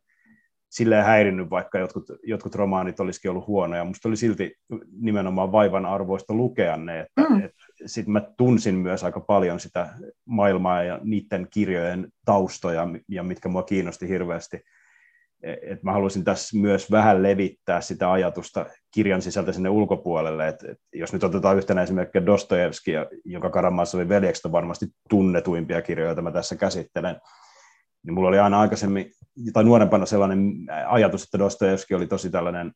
[0.70, 4.55] silleen häirinnyt, vaikka jotkut, jotkut romaanit olisikin ollut huonoja, musta oli silti
[5.01, 7.44] nimenomaan vaivan arvoista lukea ne, että mm.
[7.44, 7.55] et,
[7.87, 9.88] sitten mä tunsin myös aika paljon sitä
[10.25, 14.61] maailmaa ja niiden kirjojen taustoja, ja mitkä mua kiinnosti hirveästi,
[15.42, 20.79] et mä haluaisin tässä myös vähän levittää sitä ajatusta kirjan sisältä sinne ulkopuolelle, että et
[20.94, 22.92] jos nyt otetaan yhtenä esimerkkiä Dostojevski,
[23.24, 27.20] joka Karamazovin veljekset on varmasti tunnetuimpia kirjoja, joita mä tässä käsittelen,
[28.07, 29.11] niin mulla oli aina aikaisemmin,
[29.53, 30.53] tai nuorempana sellainen
[30.87, 32.72] ajatus, että Dostojevski oli tosi tällainen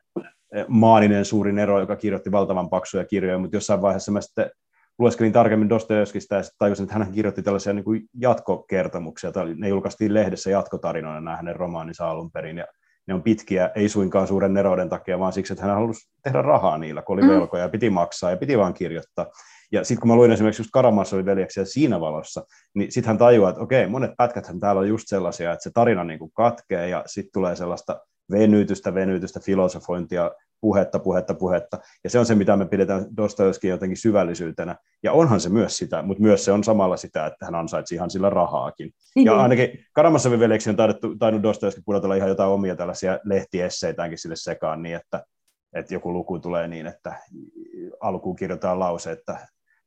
[0.55, 4.51] eh, maaninen suuri nero, joka kirjoitti valtavan paksuja kirjoja, mutta jossain vaiheessa mä sitten
[4.99, 10.15] lueskelin tarkemmin Dostojevskista ja tajusin, että hän kirjoitti tällaisia niin kuin jatkokertomuksia, tai ne julkaistiin
[10.15, 12.67] lehdessä jatkotarinoina nämä hänen romaaninsa alun perin, ja
[13.07, 16.79] ne on pitkiä, ei suinkaan suuren nerouden takia, vaan siksi, että hän halusi tehdä rahaa
[16.79, 17.29] niillä, kun oli mm.
[17.29, 19.27] velkoja ja piti maksaa ja piti vaan kirjoittaa.
[19.73, 23.51] Ja sitten kun mä luin esimerkiksi just Karamassovin veljeksiä siinä valossa, niin sitten hän tajuaa,
[23.51, 27.03] että okei, monet pätkäthän täällä on just sellaisia, että se tarina niin kuin katkee ja
[27.07, 30.31] sitten tulee sellaista venytystä, venytystä, filosofointia,
[30.65, 31.79] puhetta, puhetta, puhetta.
[32.05, 34.77] Ja se on se, mitä me pidetään Dostojevskin jotenkin syvällisyytenä.
[35.03, 38.11] Ja onhan se myös sitä, mutta myös se on samalla sitä, että hän ansaitsi ihan
[38.11, 38.87] sillä rahaakin.
[38.87, 39.27] Mm-hmm.
[39.27, 39.43] Ja niin.
[39.43, 44.83] ainakin Karamassovin veljeksi on taidettu, tainnut Dostojevski pudotella ihan jotain omia tällaisia lehtiesseitäänkin sille sekaan
[44.83, 45.25] niin, että,
[45.73, 47.15] että joku luku tulee niin, että
[48.01, 49.39] alkuun kirjoitetaan lause, että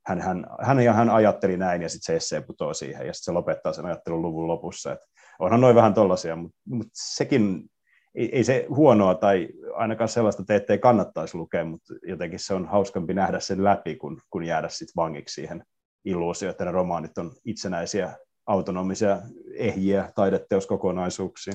[0.06, 3.26] hän, hän, hän ja hän ajatteli näin ja sitten se essee putoaa siihen ja sitten
[3.26, 4.92] se lopettaa sen ajattelun luvun lopussa.
[4.92, 5.00] Et
[5.40, 7.70] onhan noin vähän tollaisia, mutta mut sekin
[8.18, 12.66] ei, ei se huonoa tai ainakaan sellaista te ettei kannattaisi lukea, mutta jotenkin se on
[12.66, 15.64] hauskampi nähdä sen läpi, kun, kun jäädä sitten vangiksi siihen
[16.06, 19.22] illuusioon, että ne romaanit on itsenäisiä, autonomisia,
[19.54, 21.54] ehjiä taideteoskokonaisuuksia.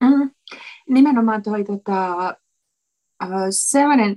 [0.00, 0.30] Mm,
[0.88, 2.36] nimenomaan toi tota,
[3.50, 4.16] sellainen,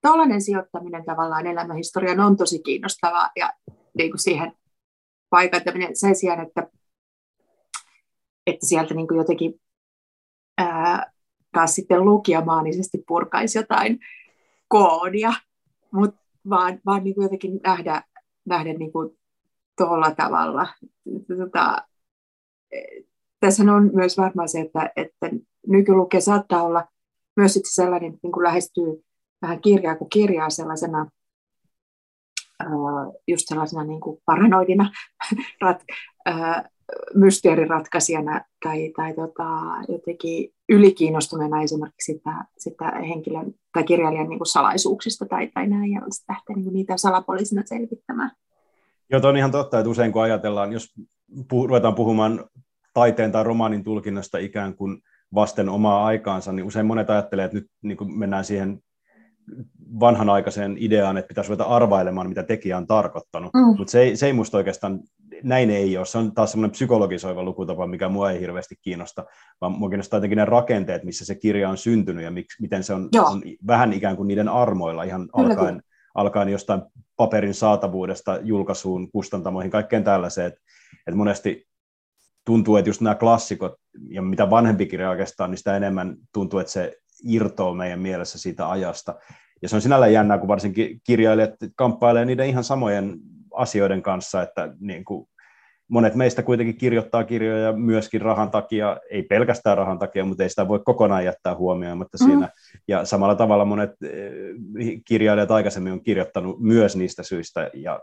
[0.00, 3.52] tällainen sijoittaminen tavallaan elämähistoriaan on tosi kiinnostavaa ja
[3.98, 4.52] niin kuin siihen
[5.30, 6.68] paikantaminen sen sijaan, että,
[8.46, 9.60] että sieltä niin kuin jotenkin
[10.58, 11.12] ää,
[11.52, 13.98] taas sitten lukija maanisesti purkaisi jotain
[14.68, 15.32] koodia,
[15.92, 18.02] mutta vaan, vaan niin kuin jotenkin nähdä,
[18.46, 19.18] nähdä niin kuin
[19.76, 20.66] tuolla tavalla.
[21.38, 21.86] Tota,
[23.40, 25.30] tässä on myös varmaan se, että, että
[25.66, 26.84] nykylukija saattaa olla
[27.36, 29.04] myös sitten sellainen, että niin kuin lähestyy
[29.42, 31.06] vähän kirjaa kuin kirjaa sellaisena
[33.28, 34.90] just sellaisena niin kuin paranoidina
[35.60, 35.84] rat,
[37.14, 39.48] mysteeriratkaisijana tai, tai tota,
[39.88, 46.00] jotenkin ylikiinnostuneena esimerkiksi sitä, sitä henkilön tai kirjailijan niin kuin salaisuuksista tai, tai näin, ja
[46.10, 48.30] sitten lähtee niin niitä salapoliisina selvittämään.
[49.10, 50.94] Joo, on ihan totta, että usein kun ajatellaan, jos
[51.30, 52.44] puh- ruvetaan puhumaan
[52.94, 55.02] taiteen tai romaanin tulkinnasta ikään kuin
[55.34, 58.80] vasten omaa aikaansa, niin usein monet ajattelee, että nyt niin kuin mennään siihen
[60.00, 63.54] vanhanaikaiseen ideaan, että pitäisi ruveta arvailemaan, mitä tekijä on tarkoittanut.
[63.54, 63.78] Mm.
[63.78, 65.00] Mutta se ei, se ei musta oikeastaan,
[65.42, 66.06] näin ei ole.
[66.06, 69.24] Se on taas semmoinen psykologisoiva lukutapa, mikä mua ei hirveästi kiinnosta,
[69.60, 72.94] vaan mua kiinnostaa jotenkin ne rakenteet, missä se kirja on syntynyt ja miksi, miten se
[72.94, 75.82] on, on vähän ikään kuin niiden armoilla ihan Kyllä, alkaen,
[76.14, 76.82] alkaen jostain
[77.16, 80.46] paperin saatavuudesta julkaisuun, kustantamoihin, kaikkeen tällaiseen.
[80.46, 80.60] Että
[81.06, 81.66] et monesti
[82.44, 83.74] tuntuu, että just nämä klassikot,
[84.10, 88.70] ja mitä vanhempi kirja oikeastaan, niin sitä enemmän tuntuu, että se irtoaa meidän mielessä siitä
[88.70, 89.14] ajasta.
[89.62, 93.16] Ja se on sinällään jännää, kun varsinkin kirjailijat kamppailee niiden ihan samojen
[93.56, 95.28] asioiden kanssa, että niin kuin
[95.88, 100.68] monet meistä kuitenkin kirjoittaa kirjoja myöskin rahan takia, ei pelkästään rahan takia, mutta ei sitä
[100.68, 102.26] voi kokonaan jättää huomioimatta mm.
[102.26, 102.48] siinä.
[102.88, 108.00] Ja samalla tavalla monet eh, kirjailijat aikaisemmin on kirjoittanut myös niistä syistä ja,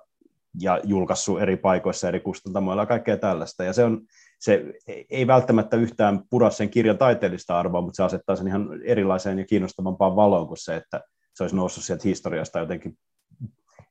[0.60, 3.64] ja julkaissut eri paikoissa, eri kustantamoilla ja kaikkea tällaista.
[3.64, 4.02] Ja se on,
[4.40, 4.66] se
[5.10, 9.46] ei välttämättä yhtään pura sen kirjan taiteellista arvoa, mutta se asettaa sen ihan erilaiseen ja
[9.46, 11.02] kiinnostavampaan valoon kuin se, että
[11.34, 12.98] se olisi noussut sieltä historiasta jotenkin,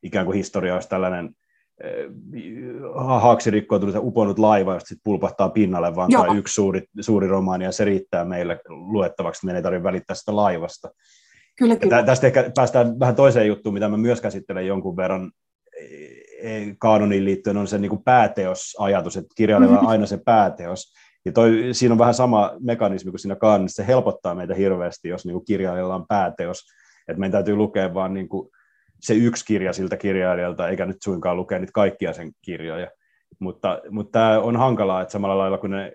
[0.03, 1.35] ikään kuin historia olisi tällainen
[2.95, 7.65] haaksi rikkoutunut ja uponut laiva, josta sitten pulpahtaa pinnalle, vaan tai yksi suuri, suuri romaani,
[7.65, 10.89] ja se riittää meille luettavaksi, meidän ei tarvitse välittää sitä laivasta.
[11.57, 12.03] Kyllä, kyllä.
[12.03, 15.31] Tästä ehkä päästään vähän toiseen juttuun, mitä mä myös käsittelen jonkun verran
[16.79, 20.93] kaanoniin liittyen on se niin kuin pääteosajatus, että kirjailijalla on aina se pääteos.
[21.25, 25.25] Ja toi, siinä on vähän sama mekanismi kuin siinä kaanonissa, se helpottaa meitä hirveästi, jos
[25.25, 26.63] niin kuin kirjailijalla on pääteos.
[27.07, 28.49] Että meidän täytyy lukea vaan niin kuin
[29.03, 32.91] se yksi kirja siltä kirjailijalta, eikä nyt suinkaan lukea niitä kaikkia sen kirjoja.
[33.39, 35.93] Mutta, mutta tämä on hankalaa, että samalla lailla kuin ne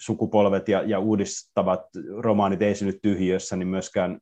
[0.00, 1.80] sukupolvet ja, ja uudistavat
[2.18, 4.18] romaanit ei synny tyhjiössä, niin myöskään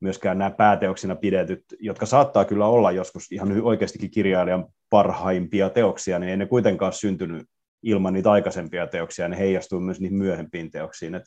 [0.00, 6.30] myöskään nämä pääteoksina pidetyt, jotka saattaa kyllä olla joskus ihan oikeastikin kirjailijan parhaimpia teoksia, niin
[6.30, 7.46] ei ne kuitenkaan syntynyt
[7.82, 11.14] ilman niitä aikaisempia teoksia, ne heijastuu myös niihin myöhempiin teoksiin.
[11.14, 11.22] Et,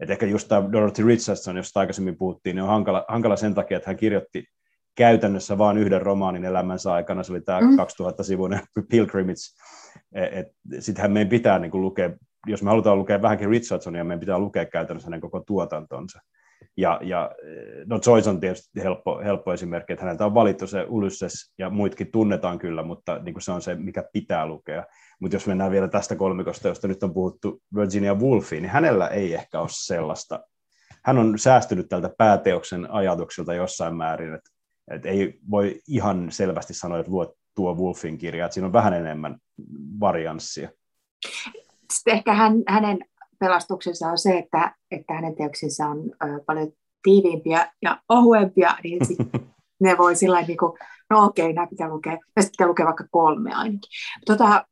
[0.00, 3.76] et ehkä just tämä Dorothy Richardson, josta aikaisemmin puhuttiin, niin on hankala, hankala sen takia,
[3.76, 4.44] että hän kirjoitti
[4.94, 7.66] käytännössä vain yhden romaanin elämänsä aikana, se oli tämä mm.
[7.66, 9.40] 2000-sivuinen Pilgrimage.
[10.12, 10.42] E,
[10.78, 12.10] Sittenhän meidän pitää niin lukea,
[12.46, 16.20] jos me halutaan lukea vähänkin Richardsonia, meidän pitää lukea käytännössä hänen koko tuotantonsa.
[16.76, 17.30] Ja, ja
[17.86, 22.10] no Joyce on tietysti helppo, helppo esimerkki, että häneltä on valittu se Ulysses ja muitkin
[22.12, 24.84] tunnetaan kyllä, mutta niin kuin se on se, mikä pitää lukea.
[25.20, 29.34] Mutta jos mennään vielä tästä kolmikosta, josta nyt on puhuttu Virginia Woolfiin, niin hänellä ei
[29.34, 30.40] ehkä ole sellaista.
[31.04, 34.50] Hän on säästynyt tältä pääteoksen ajatukselta jossain määrin, että,
[34.90, 38.94] että ei voi ihan selvästi sanoa, että luo tuo Wolfin kirja, että siinä on vähän
[38.94, 39.38] enemmän
[40.00, 40.68] varianssia.
[41.92, 42.98] Sitten ehkä hän, hänen
[43.38, 46.12] pelastuksensa on se, että, että hänen teoksensa on
[46.46, 49.00] paljon tiiviimpiä ja ohuempia, niin
[49.82, 50.72] ne voi sillä niin kuin,
[51.10, 53.90] no okei, nämä pitää lukea, näistä pitää lukea vaikka kolme ainakin.
[54.26, 54.66] Tota,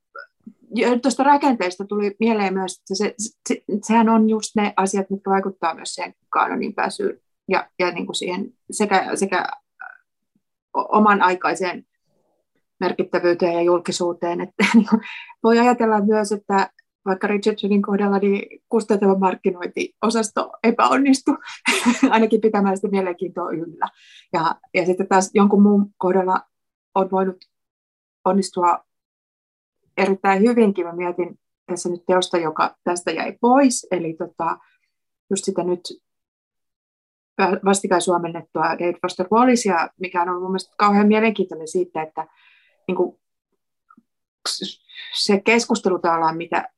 [1.02, 3.14] tuosta rakenteesta tuli mieleen myös, että se,
[3.48, 8.06] se, sehän on just ne asiat, mitkä vaikuttaa myös siihen kanonin pääsyyn ja, ja niin
[8.06, 9.48] kuin siihen sekä, sekä
[10.74, 11.84] oman aikaiseen
[12.80, 14.40] merkittävyyteen ja julkisuuteen.
[14.40, 15.00] Että, niin kuin,
[15.42, 16.70] voi ajatella myös, että,
[17.04, 21.36] vaikka Richardsonin kohdalla niin kustantava markkinointiosasto epäonnistui,
[22.10, 23.88] ainakin pitämään sitä mielenkiintoa yllä.
[24.32, 26.40] Ja, ja sitten taas jonkun muun kohdalla
[26.94, 27.36] on voinut
[28.24, 28.84] onnistua
[29.96, 30.86] erittäin hyvinkin.
[30.86, 34.58] Mä mietin tässä nyt teosta, joka tästä jäi pois, eli tota,
[35.30, 35.80] just sitä nyt
[37.64, 42.26] vastikään suomennettua David Foster Wallisia, mikä on ollut mun kauhean mielenkiintoinen siitä, että
[42.88, 43.18] niin kuin,
[45.14, 46.68] se keskustelu tavallaan, mitä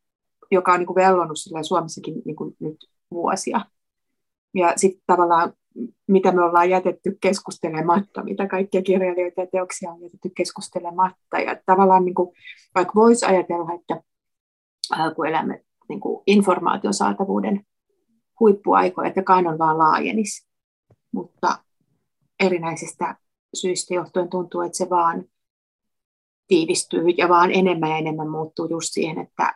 [0.51, 2.77] joka on niin kuin vellonut Suomessakin niin kuin nyt
[3.11, 3.61] vuosia.
[4.55, 5.52] Ja sitten tavallaan,
[6.07, 11.38] mitä me ollaan jätetty keskustelematta, mitä kaikkia kirjailijoita ja teoksia on jätetty keskustelematta.
[11.38, 12.37] Ja tavallaan, niin kuin,
[12.75, 14.02] vaikka voisi ajatella, että
[15.17, 17.67] kun elämme niin kuin informaation saatavuuden
[18.41, 20.47] huippuaikoja, että kanon vaan laajenisi.
[21.13, 21.59] Mutta
[22.41, 23.17] erinäisistä
[23.55, 25.25] syistä johtuen tuntuu, että se vaan
[26.47, 29.55] tiivistyy ja vaan enemmän ja enemmän muuttuu just siihen, että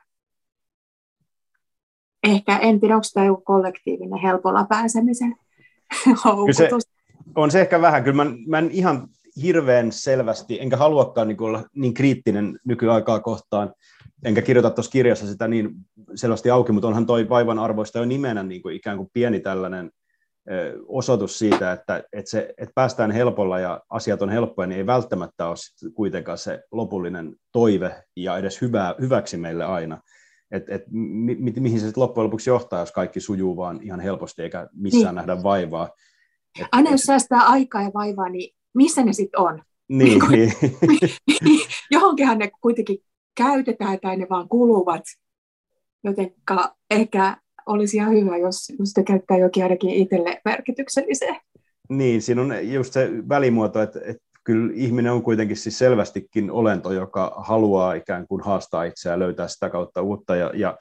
[2.25, 5.37] ehkä, en tiedä, onko tämä joku kollektiivinen helpolla pääsemisen
[6.25, 6.89] houkutus.
[7.35, 9.09] on se ehkä vähän, kyllä mä, mä en ihan
[9.43, 13.75] hirveän selvästi, enkä haluakaan niin olla niin kriittinen nykyaikaa kohtaan,
[14.25, 15.71] enkä kirjoita tuossa kirjassa sitä niin
[16.15, 19.91] selvästi auki, mutta onhan toi vaivan arvoista jo nimenä niin kuin ikään kuin pieni tällainen
[20.87, 25.49] osoitus siitä, että, että, se, että päästään helpolla ja asiat on helppoja, niin ei välttämättä
[25.49, 25.57] ole
[25.95, 30.01] kuitenkaan se lopullinen toive ja edes hyvä, hyväksi meille aina.
[30.51, 34.01] Et, et, mi, mi, mihin se sitten loppujen lopuksi johtaa, jos kaikki sujuu vaan ihan
[34.01, 35.27] helposti eikä missään niin.
[35.27, 35.89] nähdä vaivaa.
[36.61, 39.63] Et, Aina jos säästää aikaa ja vaivaa, niin missä ne sitten on?
[39.89, 40.53] Niin, niin.
[41.91, 42.99] Johonkinhan ne kuitenkin
[43.37, 45.03] käytetään tai ne vaan kuluvat.
[46.05, 51.37] Jotenka ehkä olisi ihan hyvä, jos, jos te käyttää jokin ainakin itselle merkitykselliseen.
[51.89, 56.93] Niin, siinä on just se välimuoto, että, että kyllä ihminen on kuitenkin siis selvästikin olento,
[56.93, 60.79] joka haluaa ikään kuin haastaa itseään, löytää sitä kautta uutta, ja, ja,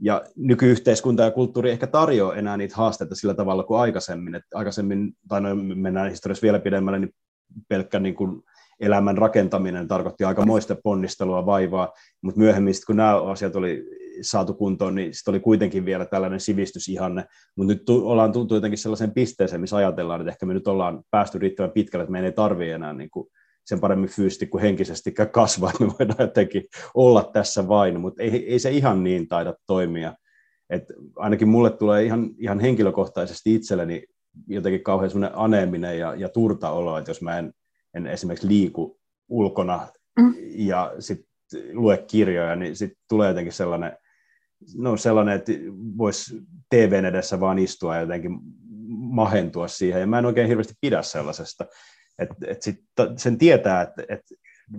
[0.00, 5.12] ja nykyyhteiskunta ja kulttuuri ehkä tarjoaa enää niitä haasteita sillä tavalla kuin aikaisemmin, että aikaisemmin,
[5.28, 7.14] tai no, mennään historiassa vielä pidemmälle, niin
[7.68, 8.42] pelkkä niin kuin
[8.80, 11.92] elämän rakentaminen tarkoitti aika moista ponnistelua, vaivaa,
[12.22, 13.84] mutta myöhemmin kun nämä asiat oli
[14.22, 17.24] saatu kuntoon, niin sitten oli kuitenkin vielä tällainen sivistysihanne,
[17.56, 21.38] mutta nyt ollaan tultu jotenkin sellaiseen pisteeseen, missä ajatellaan, että ehkä me nyt ollaan päästy
[21.38, 23.28] riittävän pitkälle, että meidän ei tarvitse enää niin kuin
[23.68, 26.64] sen paremmin fyysisesti kuin henkisesti kasvaa, että me voidaan jotenkin
[26.94, 30.14] olla tässä vain, mutta ei, ei se ihan niin taida toimia.
[30.70, 30.84] Et
[31.16, 34.04] ainakin mulle tulee ihan, ihan henkilökohtaisesti itselleni
[34.46, 37.52] jotenkin kauhean semmoinen aneeminen ja, ja turta olo, että jos mä en,
[37.94, 38.98] en esimerkiksi liiku
[39.28, 39.86] ulkona
[40.18, 40.34] mm.
[40.56, 41.28] ja sitten
[41.72, 43.92] lue kirjoja, niin sitten tulee jotenkin sellainen,
[44.76, 45.52] no sellainen, että
[45.98, 46.40] voisi
[46.70, 48.38] TVn edessä vaan istua ja jotenkin
[48.88, 51.66] mahentua siihen, ja mä en oikein hirveästi pidä sellaisesta.
[52.18, 52.80] Et, et sit,
[53.16, 54.20] sen tietää, että et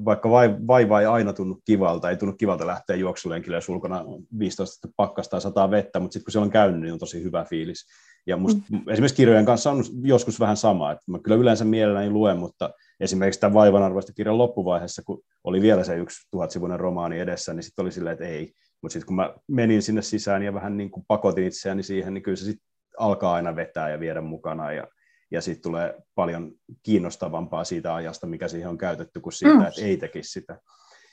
[0.05, 0.29] vaikka
[0.67, 4.05] vaiva ei aina tunnu kivalta, ei tunnu kivalta lähteä juoksulenkille, jos ulkona
[4.39, 7.45] 15 pakkasta tai sataa vettä, mutta sitten kun se on käynyt, niin on tosi hyvä
[7.49, 7.85] fiilis.
[8.27, 8.81] Ja musta, mm.
[8.89, 12.69] esimerkiksi kirjojen kanssa on joskus vähän sama, että mä kyllä yleensä mielelläni luen, mutta
[12.99, 17.83] esimerkiksi tämän vaivanarvoista kirjan loppuvaiheessa, kun oli vielä se yksi tuhatsivuinen romaani edessä, niin sitten
[17.83, 18.53] oli silleen, että ei.
[18.81, 22.23] Mutta sitten kun mä menin sinne sisään ja vähän niin kuin pakotin itseäni siihen, niin
[22.23, 22.67] kyllä se sitten
[22.97, 24.87] alkaa aina vetää ja viedä mukana ja,
[25.31, 26.51] ja sitten tulee paljon
[26.83, 29.65] kiinnostavampaa siitä ajasta, mikä siihen on käytetty, kuin siitä, mm.
[29.65, 30.61] että ei tekisi sitä.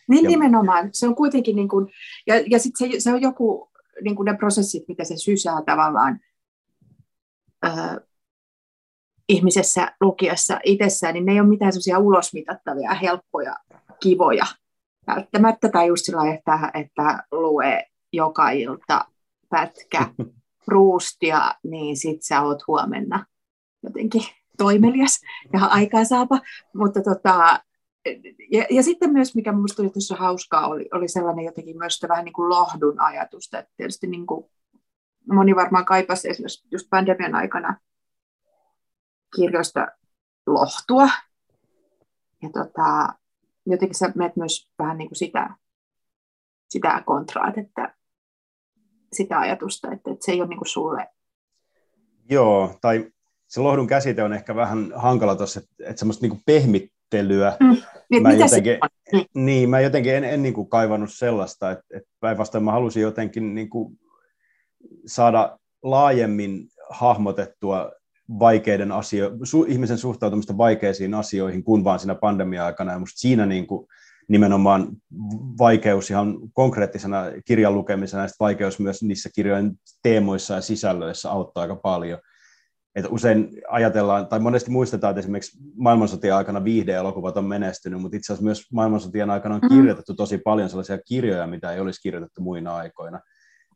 [0.08, 0.88] Niin ja, nimenomaan.
[0.92, 1.86] Se on kuitenkin, niin kuin,
[2.26, 3.70] ja, ja sitten se, se on joku,
[4.04, 6.20] niin kuin ne prosessit, mitä se sysää tavallaan
[9.28, 13.56] ihmisessä lukiessa itsessään, niin ne ei ole mitään sellaisia ulosmitattavia, helppoja,
[14.00, 14.46] kivoja
[15.06, 19.04] välttämättä, tai just sillä että, että lue joka ilta
[19.48, 20.08] pätkä
[20.68, 23.26] ruustia, niin sit sä oot huomenna
[23.86, 24.22] jotenkin
[24.58, 25.20] toimelias
[25.52, 26.40] ja aikaansaapa.
[26.74, 27.60] Mutta tota,
[28.50, 32.24] ja, ja sitten myös, mikä minusta oli tuossa hauskaa, oli, oli sellainen jotenkin myös vähän
[32.24, 33.58] niin kuin lohdun ajatusta.
[33.58, 34.50] Että tietysti niin kuin
[35.32, 37.80] moni varmaan kaipasi esimerkiksi just pandemian aikana
[39.36, 39.86] kirjoista
[40.46, 41.08] lohtua.
[42.42, 43.14] Ja tota,
[43.66, 45.50] jotenkin sä menet myös vähän niin kuin sitä,
[46.68, 47.94] sitä kontraat, että
[49.12, 51.08] sitä ajatusta, että, että se ei ole niin kuin sulle.
[52.30, 53.12] Joo, tai
[53.48, 57.56] se lohdun käsite on ehkä vähän hankala tuossa, että, että semmoista niin kuin pehmittelyä.
[57.60, 57.76] Mm.
[58.10, 58.78] Niin, mä, jotenkin,
[59.12, 59.26] niin.
[59.34, 63.54] niin, mä jotenkin en, en niin kuin kaivannut sellaista, että, että päinvastoin mä halusin jotenkin
[63.54, 63.98] niin kuin
[65.06, 67.92] saada laajemmin hahmotettua
[68.38, 72.92] vaikeiden asio- su- ihmisen suhtautumista vaikeisiin asioihin kuin vaan siinä pandemia-aikana.
[72.92, 73.86] Ja musta siinä niin kuin
[74.28, 74.88] nimenomaan
[75.58, 79.72] vaikeus ihan konkreettisena kirjan lukemisena ja vaikeus myös niissä kirjojen
[80.02, 82.18] teemoissa ja sisällöissä auttaa aika paljon.
[82.96, 88.32] Että usein ajatellaan, tai monesti muistetaan, että esimerkiksi maailmansotien aikana viihdeelokuvat on menestynyt, mutta itse
[88.32, 89.76] asiassa myös maailmansotien aikana on mm-hmm.
[89.76, 93.20] kirjoitettu tosi paljon sellaisia kirjoja, mitä ei olisi kirjoitettu muina aikoina.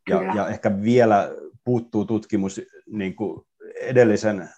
[0.09, 1.31] Ja, ja ehkä vielä
[1.65, 3.43] puuttuu tutkimus niin kuin
[3.81, 4.49] edellisen äh,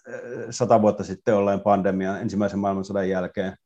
[0.50, 3.56] sata vuotta sitten olleen pandemian, ensimmäisen maailmansodan jälkeen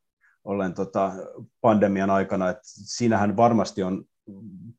[0.45, 1.13] olleen tota,
[1.61, 4.05] pandemian aikana, että siinähän varmasti on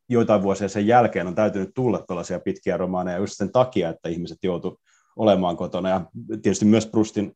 [0.10, 4.38] joitain vuosia sen jälkeen on täytynyt tulla tällaisia pitkiä romaaneja just sen takia, että ihmiset
[4.44, 4.80] joutu
[5.18, 5.90] olemaan kotona.
[5.90, 7.34] Ja tietysti myös Prustin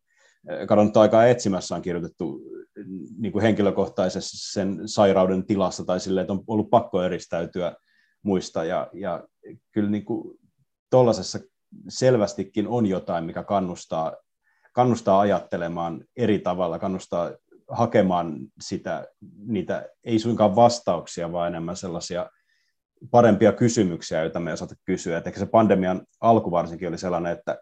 [0.51, 2.41] äh, kadonnut aikaa etsimässä on kirjoitettu
[3.17, 7.75] niin kuin henkilökohtaisesti sen sairauden tilassa tai silleen, että on ollut pakko eristäytyä
[8.23, 8.63] muista.
[8.63, 9.23] Ja, ja
[9.71, 10.39] kyllä niin kuin
[10.89, 11.39] tuollaisessa
[11.89, 14.15] selvästikin on jotain, mikä kannustaa,
[14.73, 17.31] kannustaa ajattelemaan eri tavalla, kannustaa
[17.67, 19.07] hakemaan sitä,
[19.37, 22.29] niitä ei suinkaan vastauksia, vaan enemmän sellaisia
[23.11, 25.17] parempia kysymyksiä, joita me ei osata kysyä.
[25.17, 27.59] Et ehkä se pandemian alku varsinkin oli sellainen, että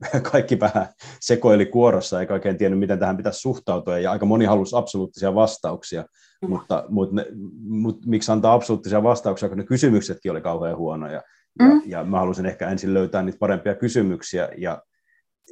[0.32, 0.86] kaikki vähän
[1.20, 6.04] sekoili kuorossa eikä oikein tiennyt, miten tähän pitäisi suhtautua, ja aika moni halusi absoluuttisia vastauksia,
[6.42, 6.48] mm.
[6.48, 7.26] mutta, mutta, ne,
[7.68, 11.22] mutta miksi antaa absoluuttisia vastauksia, kun ne kysymyksetkin oli kauhean huonoja,
[11.58, 11.82] Ja, mm.
[11.86, 14.82] ja mä halusin ehkä ensin löytää niitä parempia kysymyksiä, ja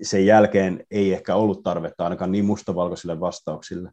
[0.03, 3.91] sen jälkeen ei ehkä ollut tarvetta ainakaan niin mustavalkoisille vastauksille.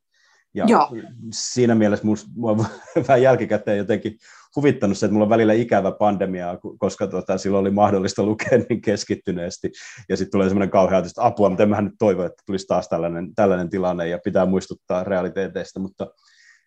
[0.55, 0.89] Ja Joo.
[1.31, 2.65] siinä mielessä mua on
[3.07, 4.17] vähän jälkikäteen jotenkin
[4.55, 8.81] huvittanut se, että mulla on välillä ikävä pandemia, koska tota, silloin oli mahdollista lukea niin
[8.81, 9.71] keskittyneesti.
[10.09, 12.89] Ja sitten tulee semmoinen kauhea että apua, mutta en mähän nyt toivo, että tulisi taas
[12.89, 15.79] tällainen, tällainen tilanne ja pitää muistuttaa realiteeteista.
[15.79, 16.07] Mutta,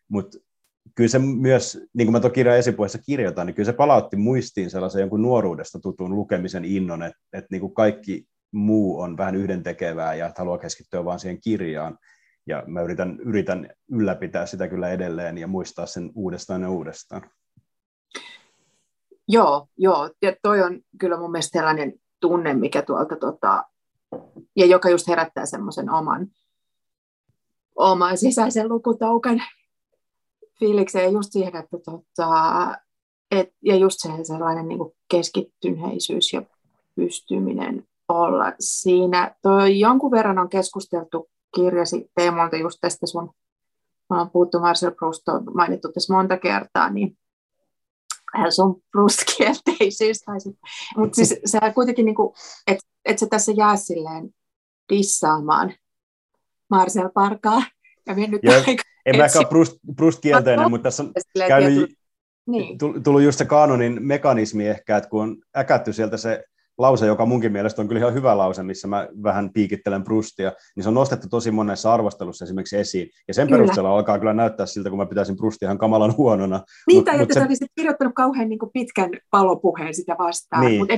[0.09, 0.39] mutta
[0.95, 4.71] kyllä se myös, niin kuin mä tuon kirjan esipuheessa kirjoitan, niin kyllä se palautti muistiin
[4.71, 10.15] sellaisen jonkun nuoruudesta tutun lukemisen innon, että, että niin kuin kaikki muu on vähän yhdentekevää
[10.15, 11.99] ja että haluaa keskittyä vaan siihen kirjaan.
[12.49, 17.31] Ja mä yritän, yritän ylläpitää sitä kyllä edelleen ja muistaa sen uudestaan ja uudestaan.
[19.29, 20.11] Joo, joo.
[20.23, 23.65] Ja toi on kyllä mun mielestä sellainen tunne, mikä tuolta, tota,
[24.57, 26.27] ja joka just herättää semmoisen oman,
[27.77, 29.43] oman sisäisen lukutaukan
[30.61, 32.75] fiilikseen just siihen, että tota,
[33.31, 36.43] et, ja just se sellainen niin kuin keskittyneisyys ja
[36.95, 39.35] pystyminen olla siinä.
[39.43, 43.31] Toi jonkun verran on keskusteltu kirjasi teemoilta just tästä sun,
[44.11, 47.19] mä olen puhuttu Marcel Proust, on mainittu tässä monta kertaa, niin
[48.51, 50.25] sun Proust-kielteisyys.
[50.97, 52.17] Mutta siis se kuitenkin, niin
[52.67, 54.31] että et se tässä jää silleen
[54.89, 55.75] dissaamaan
[56.71, 57.63] Marcel Parkaa.
[58.07, 58.63] Ja mennyt Joo,
[59.07, 61.13] en mäkään Proust, Proust-kielteinen, mutta tässä on
[61.49, 61.99] käynyt,
[62.47, 62.79] niin.
[62.79, 66.45] tullut just se kanonin mekanismi ehkä, että kun on äkätty sieltä se
[66.79, 70.83] lause, joka munkin mielestä on kyllä ihan hyvä lause, missä mä vähän piikittelen Prustia, niin
[70.83, 73.11] se on nostettu tosi monessa arvostelussa esimerkiksi esiin.
[73.29, 73.59] Ja sen kyllä.
[73.59, 76.61] perusteella alkaa kyllä näyttää siltä, kun mä pitäisin Prustia ihan kamalan huonona.
[76.87, 77.41] Niin, tai että se...
[77.41, 80.67] sä olisit kirjoittanut kauhean niin kuin pitkän palopuheen sitä vastaan.
[80.67, 80.79] Niin.
[80.79, 80.95] Mutta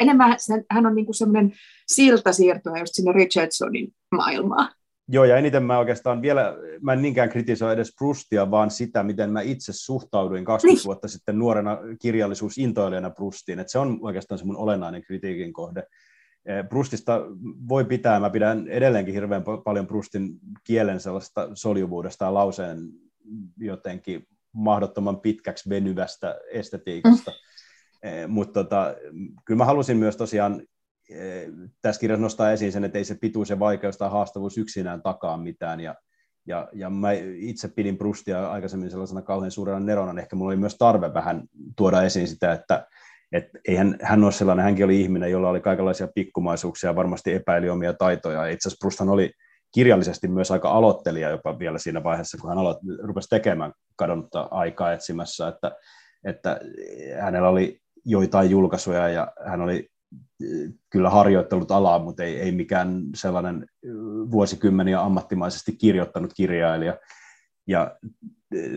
[0.00, 0.36] enemmän
[0.70, 1.52] hän on niin semmoinen
[1.86, 4.68] siltasiirtoja just sinne Richardsonin maailmaan.
[5.08, 9.30] Joo, ja eniten mä oikeastaan vielä, mä en niinkään kritisoi edes Prustia, vaan sitä, miten
[9.30, 10.86] mä itse suhtauduin 20 niin.
[10.86, 13.58] vuotta sitten nuorena kirjallisuusintoilijana Prustiin.
[13.58, 15.82] että se on oikeastaan se mun olennainen kritiikin kohde.
[16.46, 17.20] Eh, Prustista
[17.68, 22.78] voi pitää, mä pidän edelleenkin hirveän paljon Prustin kielen sellaista soljuvuudesta ja lauseen
[23.58, 27.30] jotenkin mahdottoman pitkäksi venyvästä estetiikasta.
[27.30, 28.08] Mm.
[28.08, 28.94] Eh, Mutta tota,
[29.44, 30.62] kyllä mä halusin myös tosiaan
[31.82, 35.36] tässä kirjassa nostaa esiin sen, että ei se pituus ja vaikeus tai haastavuus yksinään takaa
[35.36, 35.80] mitään.
[35.80, 35.94] Ja,
[36.46, 40.76] ja, ja mä itse pidin Prustia aikaisemmin sellaisena kauhean suurena nerona, ehkä mulla oli myös
[40.78, 41.42] tarve vähän
[41.76, 42.86] tuoda esiin sitä, että
[43.32, 47.92] et eihän hän ole sellainen, hänkin oli ihminen, jolla oli kaikenlaisia pikkumaisuuksia varmasti epäili omia
[47.92, 48.46] taitoja.
[48.46, 49.30] Itse asiassa Prusthan oli
[49.74, 54.92] kirjallisesti myös aika aloittelija jopa vielä siinä vaiheessa, kun hän aloitti, rupesi tekemään kadonnutta aikaa
[54.92, 55.72] etsimässä, että,
[56.24, 56.60] että
[57.20, 59.88] hänellä oli joitain julkaisuja ja hän oli
[60.90, 63.66] kyllä harjoittelut alaa, mutta ei, ei mikään sellainen
[64.30, 66.98] vuosikymmeniä ammattimaisesti kirjoittanut kirjailija.
[67.66, 67.96] Ja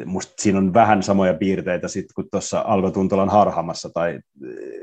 [0.05, 4.19] musta siinä on vähän samoja piirteitä sitten kuin tuossa Alko Tuntolan harhamassa tai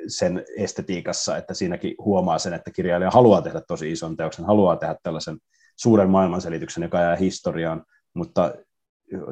[0.08, 4.96] sen estetiikassa, että siinäkin huomaa sen, että kirjailija haluaa tehdä tosi ison teoksen, haluaa tehdä
[5.02, 5.38] tällaisen
[5.76, 7.84] suuren maailmanselityksen, joka jää historiaan,
[8.14, 8.54] mutta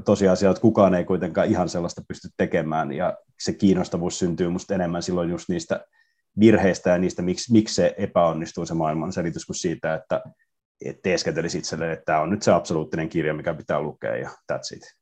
[0.05, 5.03] tosiasia, että kukaan ei kuitenkaan ihan sellaista pysty tekemään, ja se kiinnostavuus syntyy musta enemmän
[5.03, 5.87] silloin just niistä
[6.41, 10.23] virheistä ja niistä, miksi, miksi se epäonnistuu se maailman selitys, kuin siitä, että
[10.85, 14.77] et teeskentelisi itselleen, että tämä on nyt se absoluuttinen kirja, mikä pitää lukea ja that's
[14.77, 14.97] it.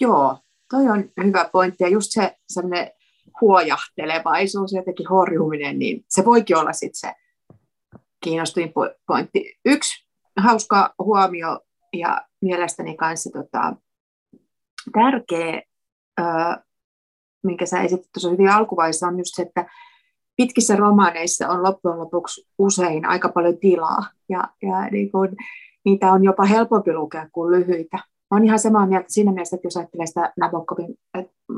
[0.00, 0.38] Joo,
[0.70, 2.90] toi on hyvä pointti ja just se sellainen
[3.40, 7.14] huojahtelevaisuus, jotenkin horjuminen, niin se voikin olla sitten se
[8.24, 8.72] kiinnostuin
[9.06, 9.58] pointti.
[9.64, 10.06] Yksi
[10.36, 11.60] hauska huomio
[11.92, 13.76] ja mielestäni kanssa tota,
[14.92, 15.62] tärkeä,
[17.44, 19.66] minkä sä esitit tuossa hyvin alkuvaiheessa, on just se, että
[20.38, 25.36] pitkissä romaaneissa on loppujen lopuksi usein aika paljon tilaa ja, ja niin kuin,
[25.84, 27.98] niitä on jopa helpompi lukea kuin lyhyitä.
[28.30, 30.94] Olen ihan samaa mieltä siinä mielessä, että jos ajattelee sitä Nabokovin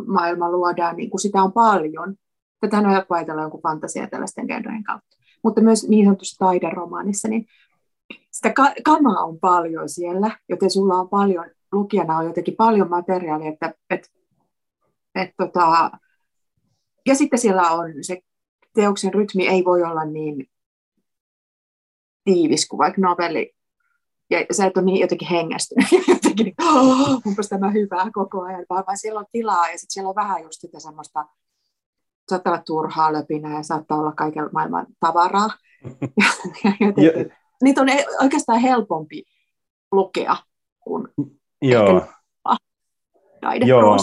[0.07, 2.15] maailma luodaan, niin kuin sitä on paljon.
[2.61, 5.17] Tätähän on helppo ajatella jonkun fantasia tällaisten genreen kautta.
[5.45, 7.47] Mutta myös niin sanotussa taideromaanissa, niin
[8.31, 13.53] sitä ka- kamaa on paljon siellä, joten sulla on paljon, lukijana on jotenkin paljon materiaalia,
[13.53, 14.09] että, että,
[15.15, 15.91] että tota,
[17.07, 18.21] ja sitten siellä on se
[18.75, 20.47] teoksen rytmi ei voi olla niin
[22.25, 23.53] tiivis kuin vaikka novelli.
[24.31, 28.67] Ja sä et ole niin jotenkin hengästynyt, jotenkin, niin, oh, onpas tämä hyvää koko ajan,
[28.71, 31.27] vaan, vaan siellä on tilaa ja sitten siellä on vähän just sitä semmoista,
[32.31, 35.51] saattaa olla turhaa löpinää ja saattaa olla kaiken maailman tavaraa.
[36.81, 39.25] jotenkin, niitä on e- oikeastaan helpompi
[39.93, 40.37] lukea
[40.81, 41.09] kuin
[41.63, 42.07] Joo.
[43.67, 43.97] Joo,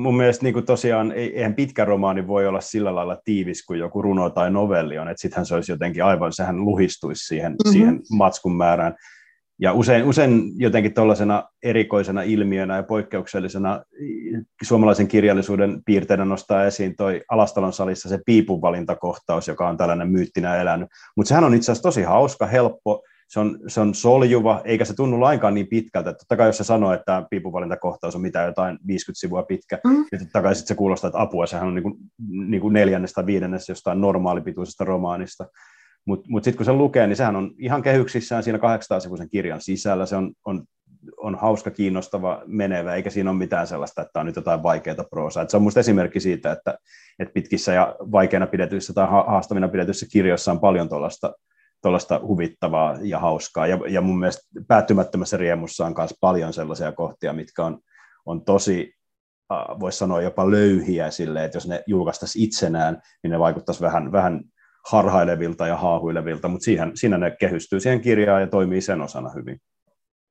[0.00, 4.02] mun mielestä niin kuin tosiaan, eihän pitkä romaani voi olla sillä lailla tiivis kuin joku
[4.02, 7.72] runo tai novelli on, että sittenhän se olisi jotenkin aivan, sehän luhistuisi siihen, mm-hmm.
[7.72, 8.94] siihen matskun määrään.
[9.58, 13.82] Ja usein, usein jotenkin tuollaisena erikoisena ilmiönä ja poikkeuksellisena
[14.62, 20.88] suomalaisen kirjallisuuden piirteinä nostaa esiin toi Alastalon salissa se piipunvalintakohtaus, joka on tällainen myyttinä elänyt.
[21.16, 24.94] Mutta sehän on itse asiassa tosi hauska, helppo, se on, se on soljuva, eikä se
[24.94, 26.12] tunnu lainkaan niin pitkältä.
[26.12, 30.04] Totta kai jos se sanoo, että piipuvalintakohtaus on mitään jotain 50 sivua pitkä, mm.
[30.12, 31.94] niin totta kai sitten se kuulostaa, että apua, sehän on niin kuin,
[32.50, 35.44] niin kuin neljännestä viidennestä jostain normaalipituisesta romaanista.
[35.44, 39.60] Mutta mut, mut sitten kun se lukee, niin sehän on ihan kehyksissään siinä 800-sivuisen kirjan
[39.60, 40.06] sisällä.
[40.06, 40.64] Se on, on,
[41.16, 45.42] on hauska, kiinnostava, menevä, eikä siinä ole mitään sellaista, että on nyt jotain vaikeaa proosaa.
[45.42, 46.78] Et se on minusta esimerkki siitä, että,
[47.18, 51.32] että pitkissä ja vaikeina pidetyissä tai haastavina pidetyissä kirjoissa on paljon tuollaista
[51.82, 53.66] tuollaista huvittavaa ja hauskaa.
[53.66, 57.78] Ja, ja mun mielestä päättymättömässä riemussa on myös paljon sellaisia kohtia, mitkä on,
[58.26, 58.94] on tosi,
[59.52, 64.12] äh, voisi sanoa jopa löyhiä sille, että jos ne julkaistaisiin itsenään, niin ne vaikuttaisi vähän,
[64.12, 64.40] vähän
[64.90, 69.60] harhailevilta ja haahuilevilta, mutta siihen, siinä ne kehystyy siihen kirjaan ja toimii sen osana hyvin.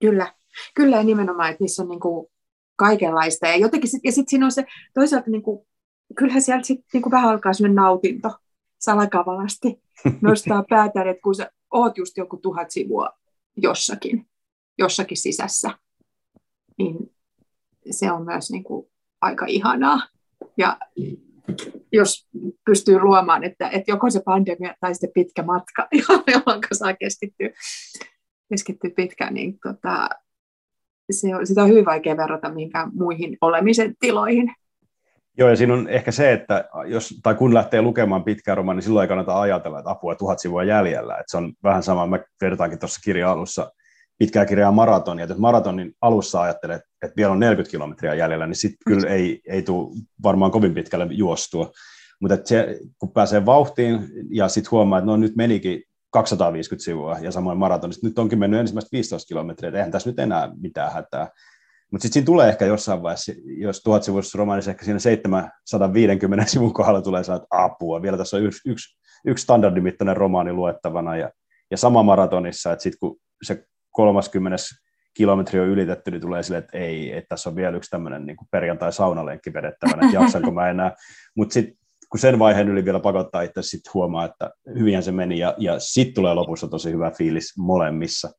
[0.01, 0.33] Kyllä,
[0.75, 2.27] kyllä ja nimenomaan, että niissä on niin kuin
[2.75, 3.47] kaikenlaista.
[3.47, 5.67] Ja, jotenkin, ja sitten siinä on se toisaalta, niin kuin,
[6.15, 8.31] kyllähän sieltä sitten niin kuin vähän alkaa sellainen nautinto
[8.79, 9.81] salakavalasti
[10.21, 13.09] nostaa päätään, että kun sä oot just joku tuhat sivua
[13.57, 14.29] jossakin,
[14.77, 15.71] jossakin sisässä,
[16.77, 16.95] niin
[17.91, 18.87] se on myös niin kuin
[19.21, 20.07] aika ihanaa.
[20.57, 20.77] Ja
[21.91, 22.27] jos
[22.65, 25.87] pystyy luomaan, että, että joko se pandemia tai sitten pitkä matka,
[26.33, 27.49] jolloin saa keskittyä,
[28.49, 30.09] keskittyä pitkään, niin tota,
[31.11, 34.55] se on, sitä on hyvin vaikea verrata mihinkään muihin olemisen tiloihin.
[35.37, 38.83] Joo, ja siinä on ehkä se, että jos, tai kun lähtee lukemaan pitkää romaan, niin
[38.83, 41.13] silloin ei kannata ajatella, että apua tuhat sivua jäljellä.
[41.13, 43.71] Että se on vähän sama, mä vertaankin tuossa kirjan alussa
[44.17, 48.55] pitkää kirjaa maratonia, että jos maratonin alussa ajattelee, että vielä on 40 kilometriä jäljellä, niin
[48.55, 51.71] sitten kyllä ei, ei tule varmaan kovin pitkälle juostua.
[52.21, 53.99] Mutta se, kun pääsee vauhtiin
[54.31, 58.59] ja sitten huomaa, että no nyt menikin 250 sivua ja samoin maratonista, nyt onkin mennyt
[58.59, 61.27] ensimmäistä 15 kilometriä, että eihän tässä nyt enää mitään hätää.
[61.91, 66.73] Mutta sitten siinä tulee ehkä jossain vaiheessa, jos tuhat sivuisessa romaanissa ehkä siinä 750 sivun
[66.73, 68.01] kohdalla tulee että apua.
[68.01, 71.31] Vielä tässä on yksi, yksi, yksi standardimittainen romaani luettavana ja,
[71.71, 74.57] ja sama maratonissa, että sitten kun se 30
[75.13, 78.37] kilometri on ylitetty, niin tulee silleen, että ei, että tässä on vielä yksi tämmöinen niin
[78.51, 80.95] perjantai-saunalenkki vedettävänä, että jaksanko mä enää.
[81.35, 81.77] Mutta sitten
[82.09, 85.79] kun sen vaiheen yli vielä pakottaa itse, sitten huomaa, että hyvinhän se meni, ja, ja
[85.79, 88.29] sitten tulee lopussa tosi hyvä fiilis molemmissa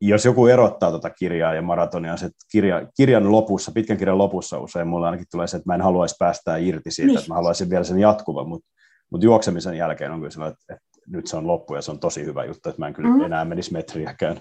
[0.00, 4.88] jos joku erottaa tuota kirjaa ja maratonia, se kirja, kirjan lopussa, pitkän kirjan lopussa usein
[4.88, 7.18] mulle ainakin tulee se, että mä en haluaisi päästää irti siitä, niin.
[7.18, 8.70] että mä haluaisin vielä sen jatkuvan, mutta,
[9.10, 11.98] mutta juoksemisen jälkeen on kyllä sellainen, että, että nyt se on loppu ja se on
[11.98, 13.20] tosi hyvä juttu, että mä en kyllä mm.
[13.20, 14.40] enää menisi metriäkään.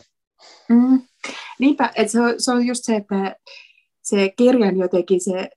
[0.69, 1.01] Mm.
[1.59, 3.35] Niinpä, että se on, se on just se, että
[4.03, 5.49] se kirjan jotenkin se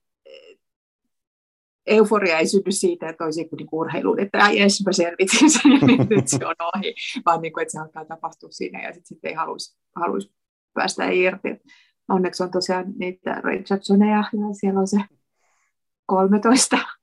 [1.87, 6.05] euforia ei synny siitä, että olisi niin urheiluun, että ei edes mä selvitsin sen ja
[6.09, 9.25] nyt se on ohi, vaan niin kuin, että se alkaa tapahtua siinä ja sitten sit
[9.25, 10.33] ei haluaisi, haluaisi
[10.73, 11.49] päästä irti.
[12.09, 14.97] Onneksi on tosiaan niitä Richardsoneja ja siellä on se
[16.05, 16.77] 13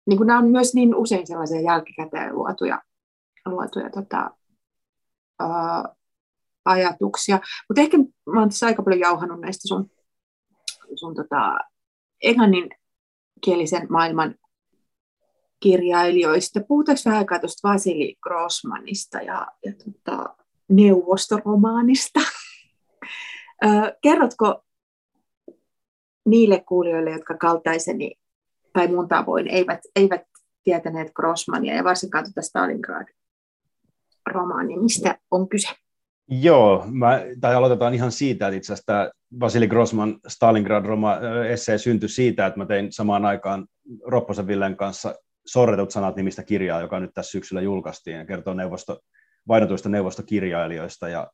[0.08, 2.82] niin kuin nämä on myös niin usein sellaisia jälkikäteen luotuja
[3.50, 4.32] luotuja tota,
[5.40, 5.96] ää,
[6.66, 7.40] ajatuksia.
[7.70, 7.98] Mutta ehkä
[8.34, 9.92] mä oon tässä aika paljon jauhannut näistä sun,
[10.96, 11.58] sun tota,
[12.24, 12.70] englannin
[13.42, 14.36] kielisen maailman
[15.60, 16.60] kirjailijoista.
[16.68, 20.36] Puhutaanko vähän aikaa tuosta Vasili Grossmanista ja, ja tota,
[20.70, 22.20] neuvostoromaanista?
[24.04, 24.64] Kerrotko
[26.26, 28.16] niille kuulijoille, jotka kaltaiseni
[28.74, 30.22] tai mun tavoin eivät, eivät
[30.64, 32.42] tietäneet Grossmania ja varsinkaan tuota
[34.30, 35.68] Stalingrad-romaania, mistä on kyse?
[36.28, 42.60] Joo, mä, tai aloitetaan ihan siitä, että itse asiassa Vasili Grossman Stalingrad-essee syntyi siitä, että
[42.60, 43.68] mä tein samaan aikaan
[44.06, 45.16] Ropposen Villen kanssa
[45.46, 49.00] Sorretut sanat nimistä kirjaa, joka nyt tässä syksyllä julkaistiin ja kertoo neuvosto,
[49.48, 51.28] vainotuista neuvostokirjailijoista ja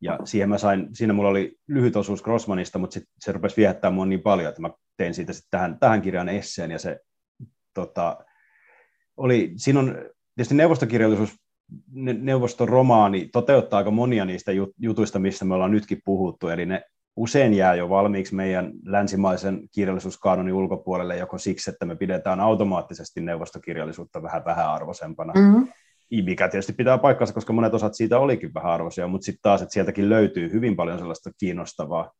[0.00, 3.90] ja siihen mä sain, siinä mulla oli lyhyt osuus Grossmanista, mutta sit se rupesi viehättää
[3.90, 7.00] mua niin paljon, että mä tein siitä sitten tähän, tähän kirjaan esseen, ja se
[7.74, 8.18] tota,
[9.16, 9.94] oli, siinä on
[10.34, 11.36] tietysti neuvostokirjallisuus,
[12.20, 16.82] neuvostoromaani toteuttaa aika monia niistä jutuista, mistä me ollaan nytkin puhuttu, eli ne
[17.16, 24.22] usein jää jo valmiiksi meidän länsimaisen kirjallisuuskaanonin ulkopuolelle, joko siksi, että me pidetään automaattisesti neuvostokirjallisuutta
[24.22, 25.68] vähän vähäarvoisempana, mm-hmm.
[26.10, 29.72] Mikä tietysti pitää paikkansa, koska monet osat siitä olikin vähän arvoisia, mutta sitten taas, että
[29.72, 32.12] sieltäkin löytyy hyvin paljon sellaista kiinnostavaa,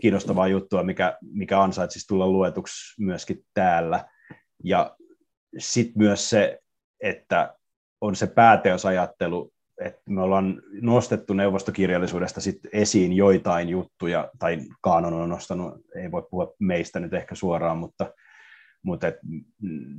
[0.00, 4.04] kiinnostavaa juttua, mikä, mikä ansaitsisi tulla luetuksi myöskin täällä.
[4.64, 4.96] Ja
[5.58, 6.58] sitten myös se,
[7.00, 7.54] että
[8.02, 9.52] on se pääteosajattelu,
[9.84, 16.22] että me ollaan nostettu neuvostokirjallisuudesta sit esiin joitain juttuja, tai Kaanon on nostanut, ei voi
[16.30, 18.12] puhua meistä nyt ehkä suoraan, mutta
[18.84, 19.06] mutta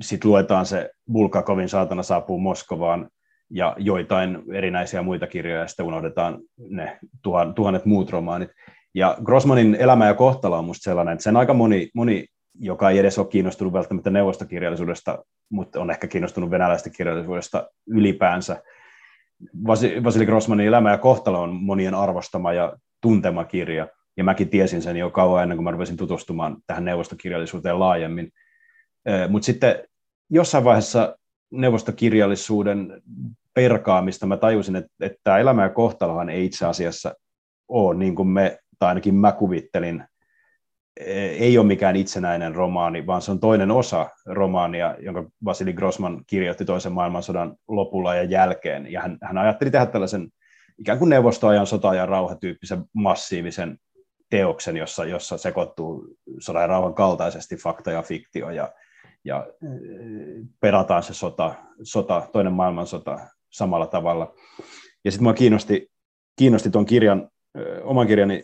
[0.02, 3.10] sitten luetaan se Bulgakovin saatana saapuu Moskovaan
[3.50, 6.40] ja joitain erinäisiä muita kirjoja, ja sitten unohdetaan
[6.70, 7.00] ne
[7.56, 8.50] tuhannet muut romaanit.
[8.96, 12.26] Ja Grossmanin Elämä ja kohtalo on musta sellainen, että sen aika moni, moni
[12.60, 18.64] joka ei edes ole kiinnostunut välttämättä neuvostokirjallisuudesta, mutta on ehkä kiinnostunut venäläistä kirjallisuudesta ylipäänsä.
[20.04, 23.88] Vasili Grossmanin Elämä ja kohtalo on monien arvostama ja tuntema kirja,
[24.18, 28.32] ja mäkin tiesin sen jo kauan ennen kuin mä rupesin tutustumaan tähän neuvostokirjallisuuteen laajemmin.
[29.30, 29.76] Mutta sitten
[30.30, 31.18] jossain vaiheessa
[31.52, 33.02] neuvostokirjallisuuden
[33.54, 37.14] perkaamista mä tajusin, että, että tämä elämä ja kohtalohan ei itse asiassa
[37.68, 40.04] ole niin kuin me, tai ainakin mä kuvittelin,
[40.98, 46.66] ei ole mikään itsenäinen romaani, vaan se on toinen osa romaania, jonka Vasili Grossman kirjoitti
[46.66, 48.92] toisen maailmansodan lopulla ja jälkeen.
[48.92, 50.30] Ja hän, hän ajatteli tehdä tällaisen
[50.80, 53.78] ikään kuin neuvostoajan sota- ja rauhatyyppisen massiivisen
[54.30, 56.08] teoksen, jossa, jossa sekoittuu
[56.40, 58.72] sodan ja rauhan kaltaisesti fakta ja fiktio ja,
[59.26, 59.48] ja
[60.60, 63.20] perataan se sota, sota, toinen maailmansota
[63.50, 64.34] samalla tavalla.
[65.06, 65.92] Ja sitten minua kiinnosti,
[66.36, 67.30] kiinnosti tuon kirjan,
[67.84, 68.44] oman kirjani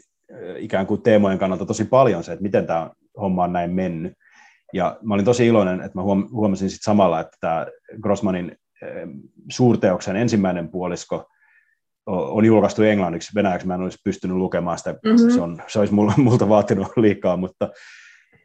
[0.59, 2.91] ikään kuin teemojen kannalta tosi paljon se, että miten tämä
[3.21, 4.13] homma on näin mennyt.
[4.73, 7.67] Ja mä olin tosi iloinen, että mä huomasin sitten samalla, että tämä
[8.01, 8.55] Grossmanin
[9.51, 11.25] suurteoksen ensimmäinen puolisko
[12.05, 13.35] on julkaistu englanniksi.
[13.35, 15.29] Venäjäksi mä en olisi pystynyt lukemaan sitä, mm-hmm.
[15.29, 17.69] se, on, se olisi multa vaatinut liikaa, mutta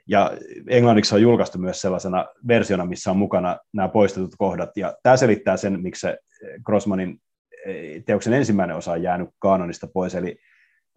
[0.08, 0.32] ja
[0.68, 4.70] englanniksi on julkaistu myös sellaisena versiona, missä on mukana nämä poistetut kohdat.
[4.76, 6.18] Ja tämä selittää sen, miksi se
[6.64, 7.18] Grossmanin
[7.66, 10.14] eh, teoksen ensimmäinen osa on jäänyt kanonista pois.
[10.14, 10.30] Eli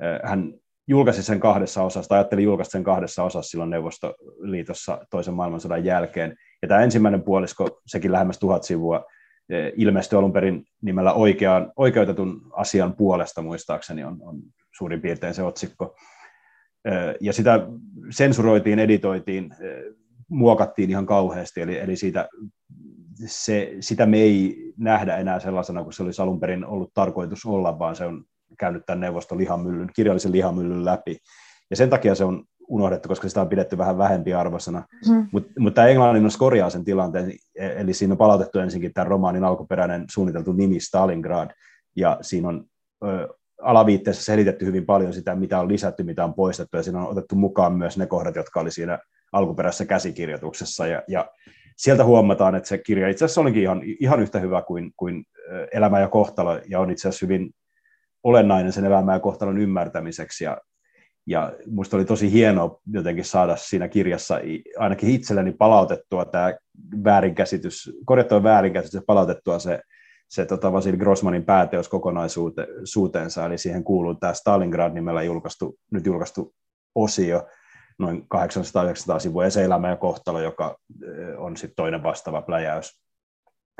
[0.02, 0.54] eh, hän
[0.88, 6.36] julkaisi sen kahdessa osassa, tai ajatteli julkaista sen kahdessa osassa silloin Neuvostoliitossa toisen maailmansodan jälkeen.
[6.62, 9.06] Ja tämä ensimmäinen puolisko, sekin lähemmäs tuhat sivua,
[9.50, 14.42] eh, ilmestyi alun perin nimellä oikean, oikeutetun asian puolesta, muistaakseni on, on
[14.78, 15.96] suurin piirtein se otsikko
[17.22, 17.68] ja sitä
[18.10, 19.56] sensuroitiin, editoitiin,
[20.30, 22.30] muokattiin ihan kauheasti, eli, eli siitä,
[23.26, 27.80] se, sitä me ei nähdä enää sellaisena kuin se olisi alun perin ollut tarkoitus olla,
[27.80, 28.24] vaan se on
[28.60, 31.18] käynyt tämän neuvoston lihamyllyn, kirjallisen lihamyllyn läpi.
[31.70, 34.84] Ja sen takia se on unohdettu, koska sitä on pidetty vähän vähempi arvosana.
[35.10, 35.28] Mm.
[35.32, 40.06] Mutta mut tämä englannin korjaa sen tilanteen, eli siinä on palautettu ensinkin tämän romaanin alkuperäinen
[40.12, 41.52] suunniteltu nimi Stalingrad,
[41.96, 42.66] ja siinä on
[43.04, 43.28] ö,
[43.62, 47.36] alaviitteessä selitetty hyvin paljon sitä, mitä on lisätty, mitä on poistettu, ja siinä on otettu
[47.36, 49.00] mukaan myös ne kohdat, jotka oli siinä
[49.32, 51.32] alkuperäisessä käsikirjoituksessa, ja, ja
[51.78, 55.24] sieltä huomataan, että se kirja itse asiassa olikin ihan, ihan yhtä hyvä kuin, kuin
[55.74, 57.52] Elämä ja kohtalo, ja on itse asiassa hyvin
[58.28, 60.58] olennainen sen elämän ja kohtalon ymmärtämiseksi, ja,
[61.28, 64.40] ja minusta oli tosi hienoa jotenkin saada siinä kirjassa
[64.78, 66.54] ainakin itselleni palautettua tämä
[67.04, 69.82] väärinkäsitys, korjattua väärinkäsitys ja palautettua se
[70.30, 76.54] se tota, Vasil Grossmanin pääteos kokonaisuuteensa, eli siihen kuuluu tämä Stalingrad-nimellä julkaistu, nyt julkaistu
[76.96, 77.48] osio,
[78.00, 78.28] noin
[79.16, 80.78] 800-900 sivua, ja se elämä ja kohtalo, joka
[81.38, 83.02] on sitten toinen vastaava pläjäys.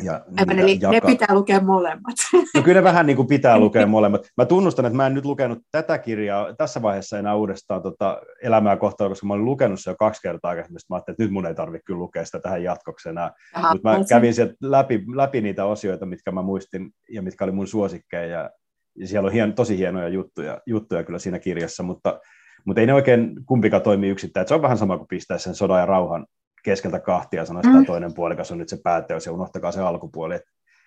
[0.04, 0.92] Ja Aivan, eli jaka...
[0.92, 2.16] ne pitää lukea molemmat.
[2.56, 4.28] No kyllä ne vähän niin kuin pitää lukea molemmat.
[4.38, 8.78] Mä tunnustan, että mä en nyt lukenut tätä kirjaa tässä vaiheessa enää uudestaan tota elämää
[8.78, 10.80] kohtaa, koska mä olin lukenut se jo kaksi kertaa aikaisemmin.
[10.90, 13.32] Mä ajattelin, että nyt mun ei tarvitse kyllä lukea sitä tähän jatkoksena.
[13.72, 17.68] Mutta mä kävin sieltä läpi, läpi niitä osioita, mitkä mä muistin ja mitkä oli mun
[17.68, 18.26] suosikkeja.
[18.26, 18.50] Ja,
[18.96, 22.20] ja siellä on hien, tosi hienoja juttuja, juttuja kyllä siinä kirjassa, mutta,
[22.66, 24.48] mutta ei ne oikein kumpikaan toimi yksittäin.
[24.48, 26.26] se on vähän sama kuin pistää sen sodan ja rauhan
[26.68, 27.86] keskeltä kahtia ja sanoi, että mm.
[27.86, 30.36] toinen puolikas on nyt se pääteos ja unohtakaa se alkupuoli.
[30.36, 30.44] Et,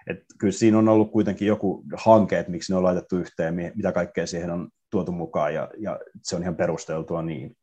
[0.07, 3.93] et kyllä siinä on ollut kuitenkin joku hanke, että miksi ne on laitettu yhteen, mitä
[3.93, 7.57] kaikkea siihen on tuotu mukaan ja, ja se on ihan perusteltua niin.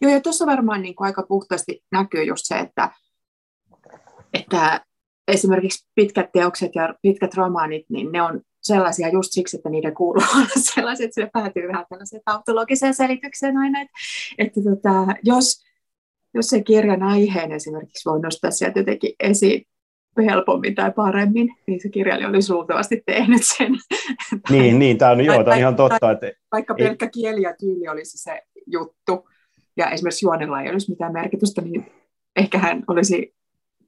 [0.00, 2.90] Joo, ja tuossa varmaan niin kuin aika puhtaasti näkyy just se, että,
[4.34, 4.84] että
[5.28, 10.22] esimerkiksi pitkät teokset ja pitkät romaanit, niin ne on sellaisia just siksi, että niiden kuuluu
[10.36, 13.92] olla sellaisia, että se päätyy vähän tällaiseen tautologiseen selitykseen aina, että,
[14.38, 15.67] että tota, jos,
[16.34, 19.62] jos se kirjan aiheen esimerkiksi voi nostaa sieltä jotenkin esiin
[20.24, 23.72] helpommin tai paremmin, niin se kirjailija olisi luultavasti tehnyt sen.
[24.50, 25.98] Niin, niin tämä on, joo, tämä on ihan totta.
[26.00, 26.32] Tai, että...
[26.52, 27.10] Vaikka pelkkä ei...
[27.10, 29.28] kieli ja tyyli olisi se juttu,
[29.76, 31.86] ja esimerkiksi juonella ei olisi mitään merkitystä, niin
[32.36, 33.34] ehkä hän olisi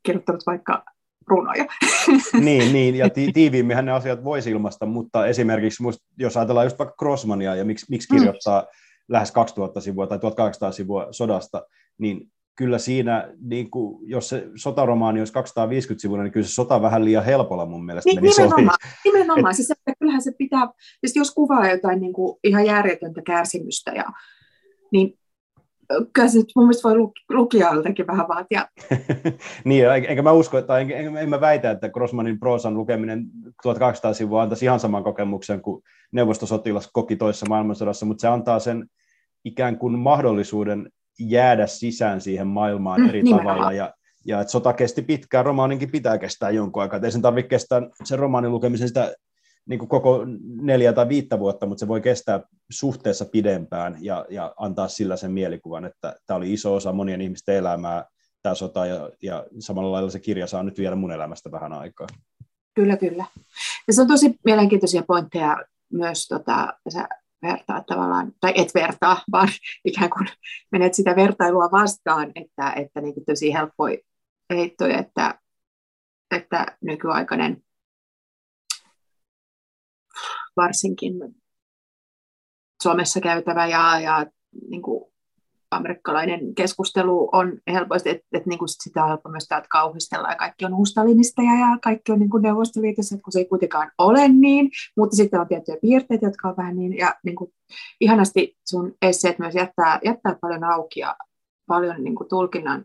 [0.03, 0.84] kirjoittanut vaikka
[1.26, 1.64] runoja.
[2.47, 6.78] niin, niin, ja ti- tiiviimminhän ne asiat voisi ilmaista, mutta esimerkiksi musta, jos ajatellaan just
[6.78, 8.18] vaikka Crossmania ja miksi, miksi mm.
[8.18, 8.66] kirjoittaa mm.
[9.09, 11.62] lähes 2000 sivua tai 1800 sivua sodasta,
[12.01, 16.82] niin kyllä siinä, niin kuin, jos se sotaromaani olisi 250 sivua, niin kyllä se sota
[16.82, 19.51] vähän liian helpolla mun mielestä niin, nimenomaan, nimenomaan.
[19.51, 19.57] Et...
[19.57, 20.68] Siis, että kyllähän se pitää,
[21.01, 24.05] siis jos kuvaa jotain niin kuin ihan järjetöntä kärsimystä, ja,
[24.92, 25.18] niin
[26.12, 28.68] kyllä se mun mielestä voi lukijaltakin vähän vaatia.
[29.64, 33.26] niin, enkä mä usko, tai en, en, en mä väitä, että Grossmanin proosan lukeminen
[33.62, 35.82] 1200 sivua antaisi ihan saman kokemuksen kuin
[36.12, 38.86] neuvostosotilas koki toisessa maailmansodassa, mutta se antaa sen
[39.44, 40.90] ikään kuin mahdollisuuden
[41.21, 43.57] jäädä sisään siihen maailmaan mm, eri nimenomaan.
[43.57, 43.95] tavalla, ja,
[44.27, 48.18] ja että sota kesti pitkään, romaaninkin pitää kestää jonkun aikaa, ei sen tarvitse kestää sen
[48.18, 49.14] romaanin lukemisen sitä
[49.68, 50.27] niin kuin koko
[50.61, 52.41] neljä tai viittä vuotta, mutta se voi kestää
[52.71, 57.57] suhteessa pidempään ja, ja antaa sillä sen mielikuvan, että tämä oli iso osa monien ihmisten
[57.57, 58.05] elämää,
[58.43, 62.07] tämä sota, ja, ja samalla lailla se kirja saa nyt vielä mun elämästä vähän aikaa.
[62.75, 63.25] Kyllä, kyllä.
[63.87, 65.57] Ja se on tosi mielenkiintoisia pointteja
[65.93, 67.09] myös, tota, sä
[67.43, 69.49] vertaa tavallaan, tai et vertaa, vaan
[69.84, 70.28] ikään kuin
[70.72, 73.97] menet sitä vertailua vastaan, että, että niin tosi helppoja
[74.51, 75.41] heittoja, että,
[76.30, 77.62] että nykyaikainen
[80.57, 81.12] varsinkin
[82.82, 84.26] Suomessa käytävä ja, ja
[84.70, 85.10] niin kuin
[85.71, 90.64] amerikkalainen keskustelu on helposti, että, että niin sitä on helppo myös täältä kauhistella ja kaikki
[90.64, 94.71] on uustalinista ja, ja kaikki on niin kuin Neuvostoliitossa, kun se ei kuitenkaan ole niin,
[94.97, 97.53] mutta sitten on tiettyjä piirteitä, jotka on vähän niin, ja niin kuin,
[98.01, 101.16] ihanasti sun esseet myös jättää, jättää paljon auki ja
[101.66, 102.85] paljon niin kuin tulkinnan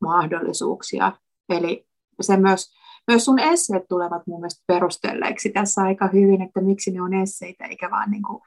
[0.00, 1.12] mahdollisuuksia,
[1.48, 1.86] eli
[2.20, 2.74] se myös
[3.08, 7.64] myös sun esseet tulevat mun mielestä perustelleeksi tässä aika hyvin, että miksi ne on esseitä
[7.64, 8.42] eikä vaan niin kuin,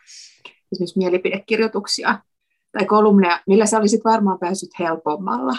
[0.71, 2.19] esimerkiksi mielipidekirjoituksia
[2.77, 5.53] tai kolumneja, millä sä olisit varmaan päässyt helpommalla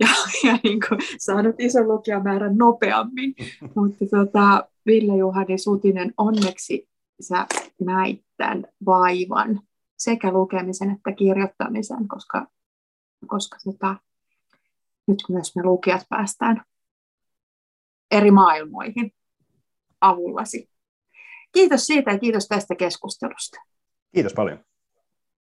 [0.00, 0.08] ja,
[0.44, 3.34] ja niin kuin, saanut ison lukijamäärän nopeammin.
[3.76, 6.88] Mutta tota, Ville Juhani Sutinen, onneksi
[7.20, 7.46] sä
[7.80, 9.60] näit tämän vaivan
[9.98, 12.46] sekä lukemisen että kirjoittamisen, koska,
[13.26, 13.96] koska tota,
[15.06, 16.64] nyt myös me lukijat päästään
[18.10, 19.12] eri maailmoihin
[20.00, 20.70] avullasi.
[21.52, 23.60] Kiitos siitä ja kiitos tästä keskustelusta.
[24.14, 24.64] Kiitos paljon.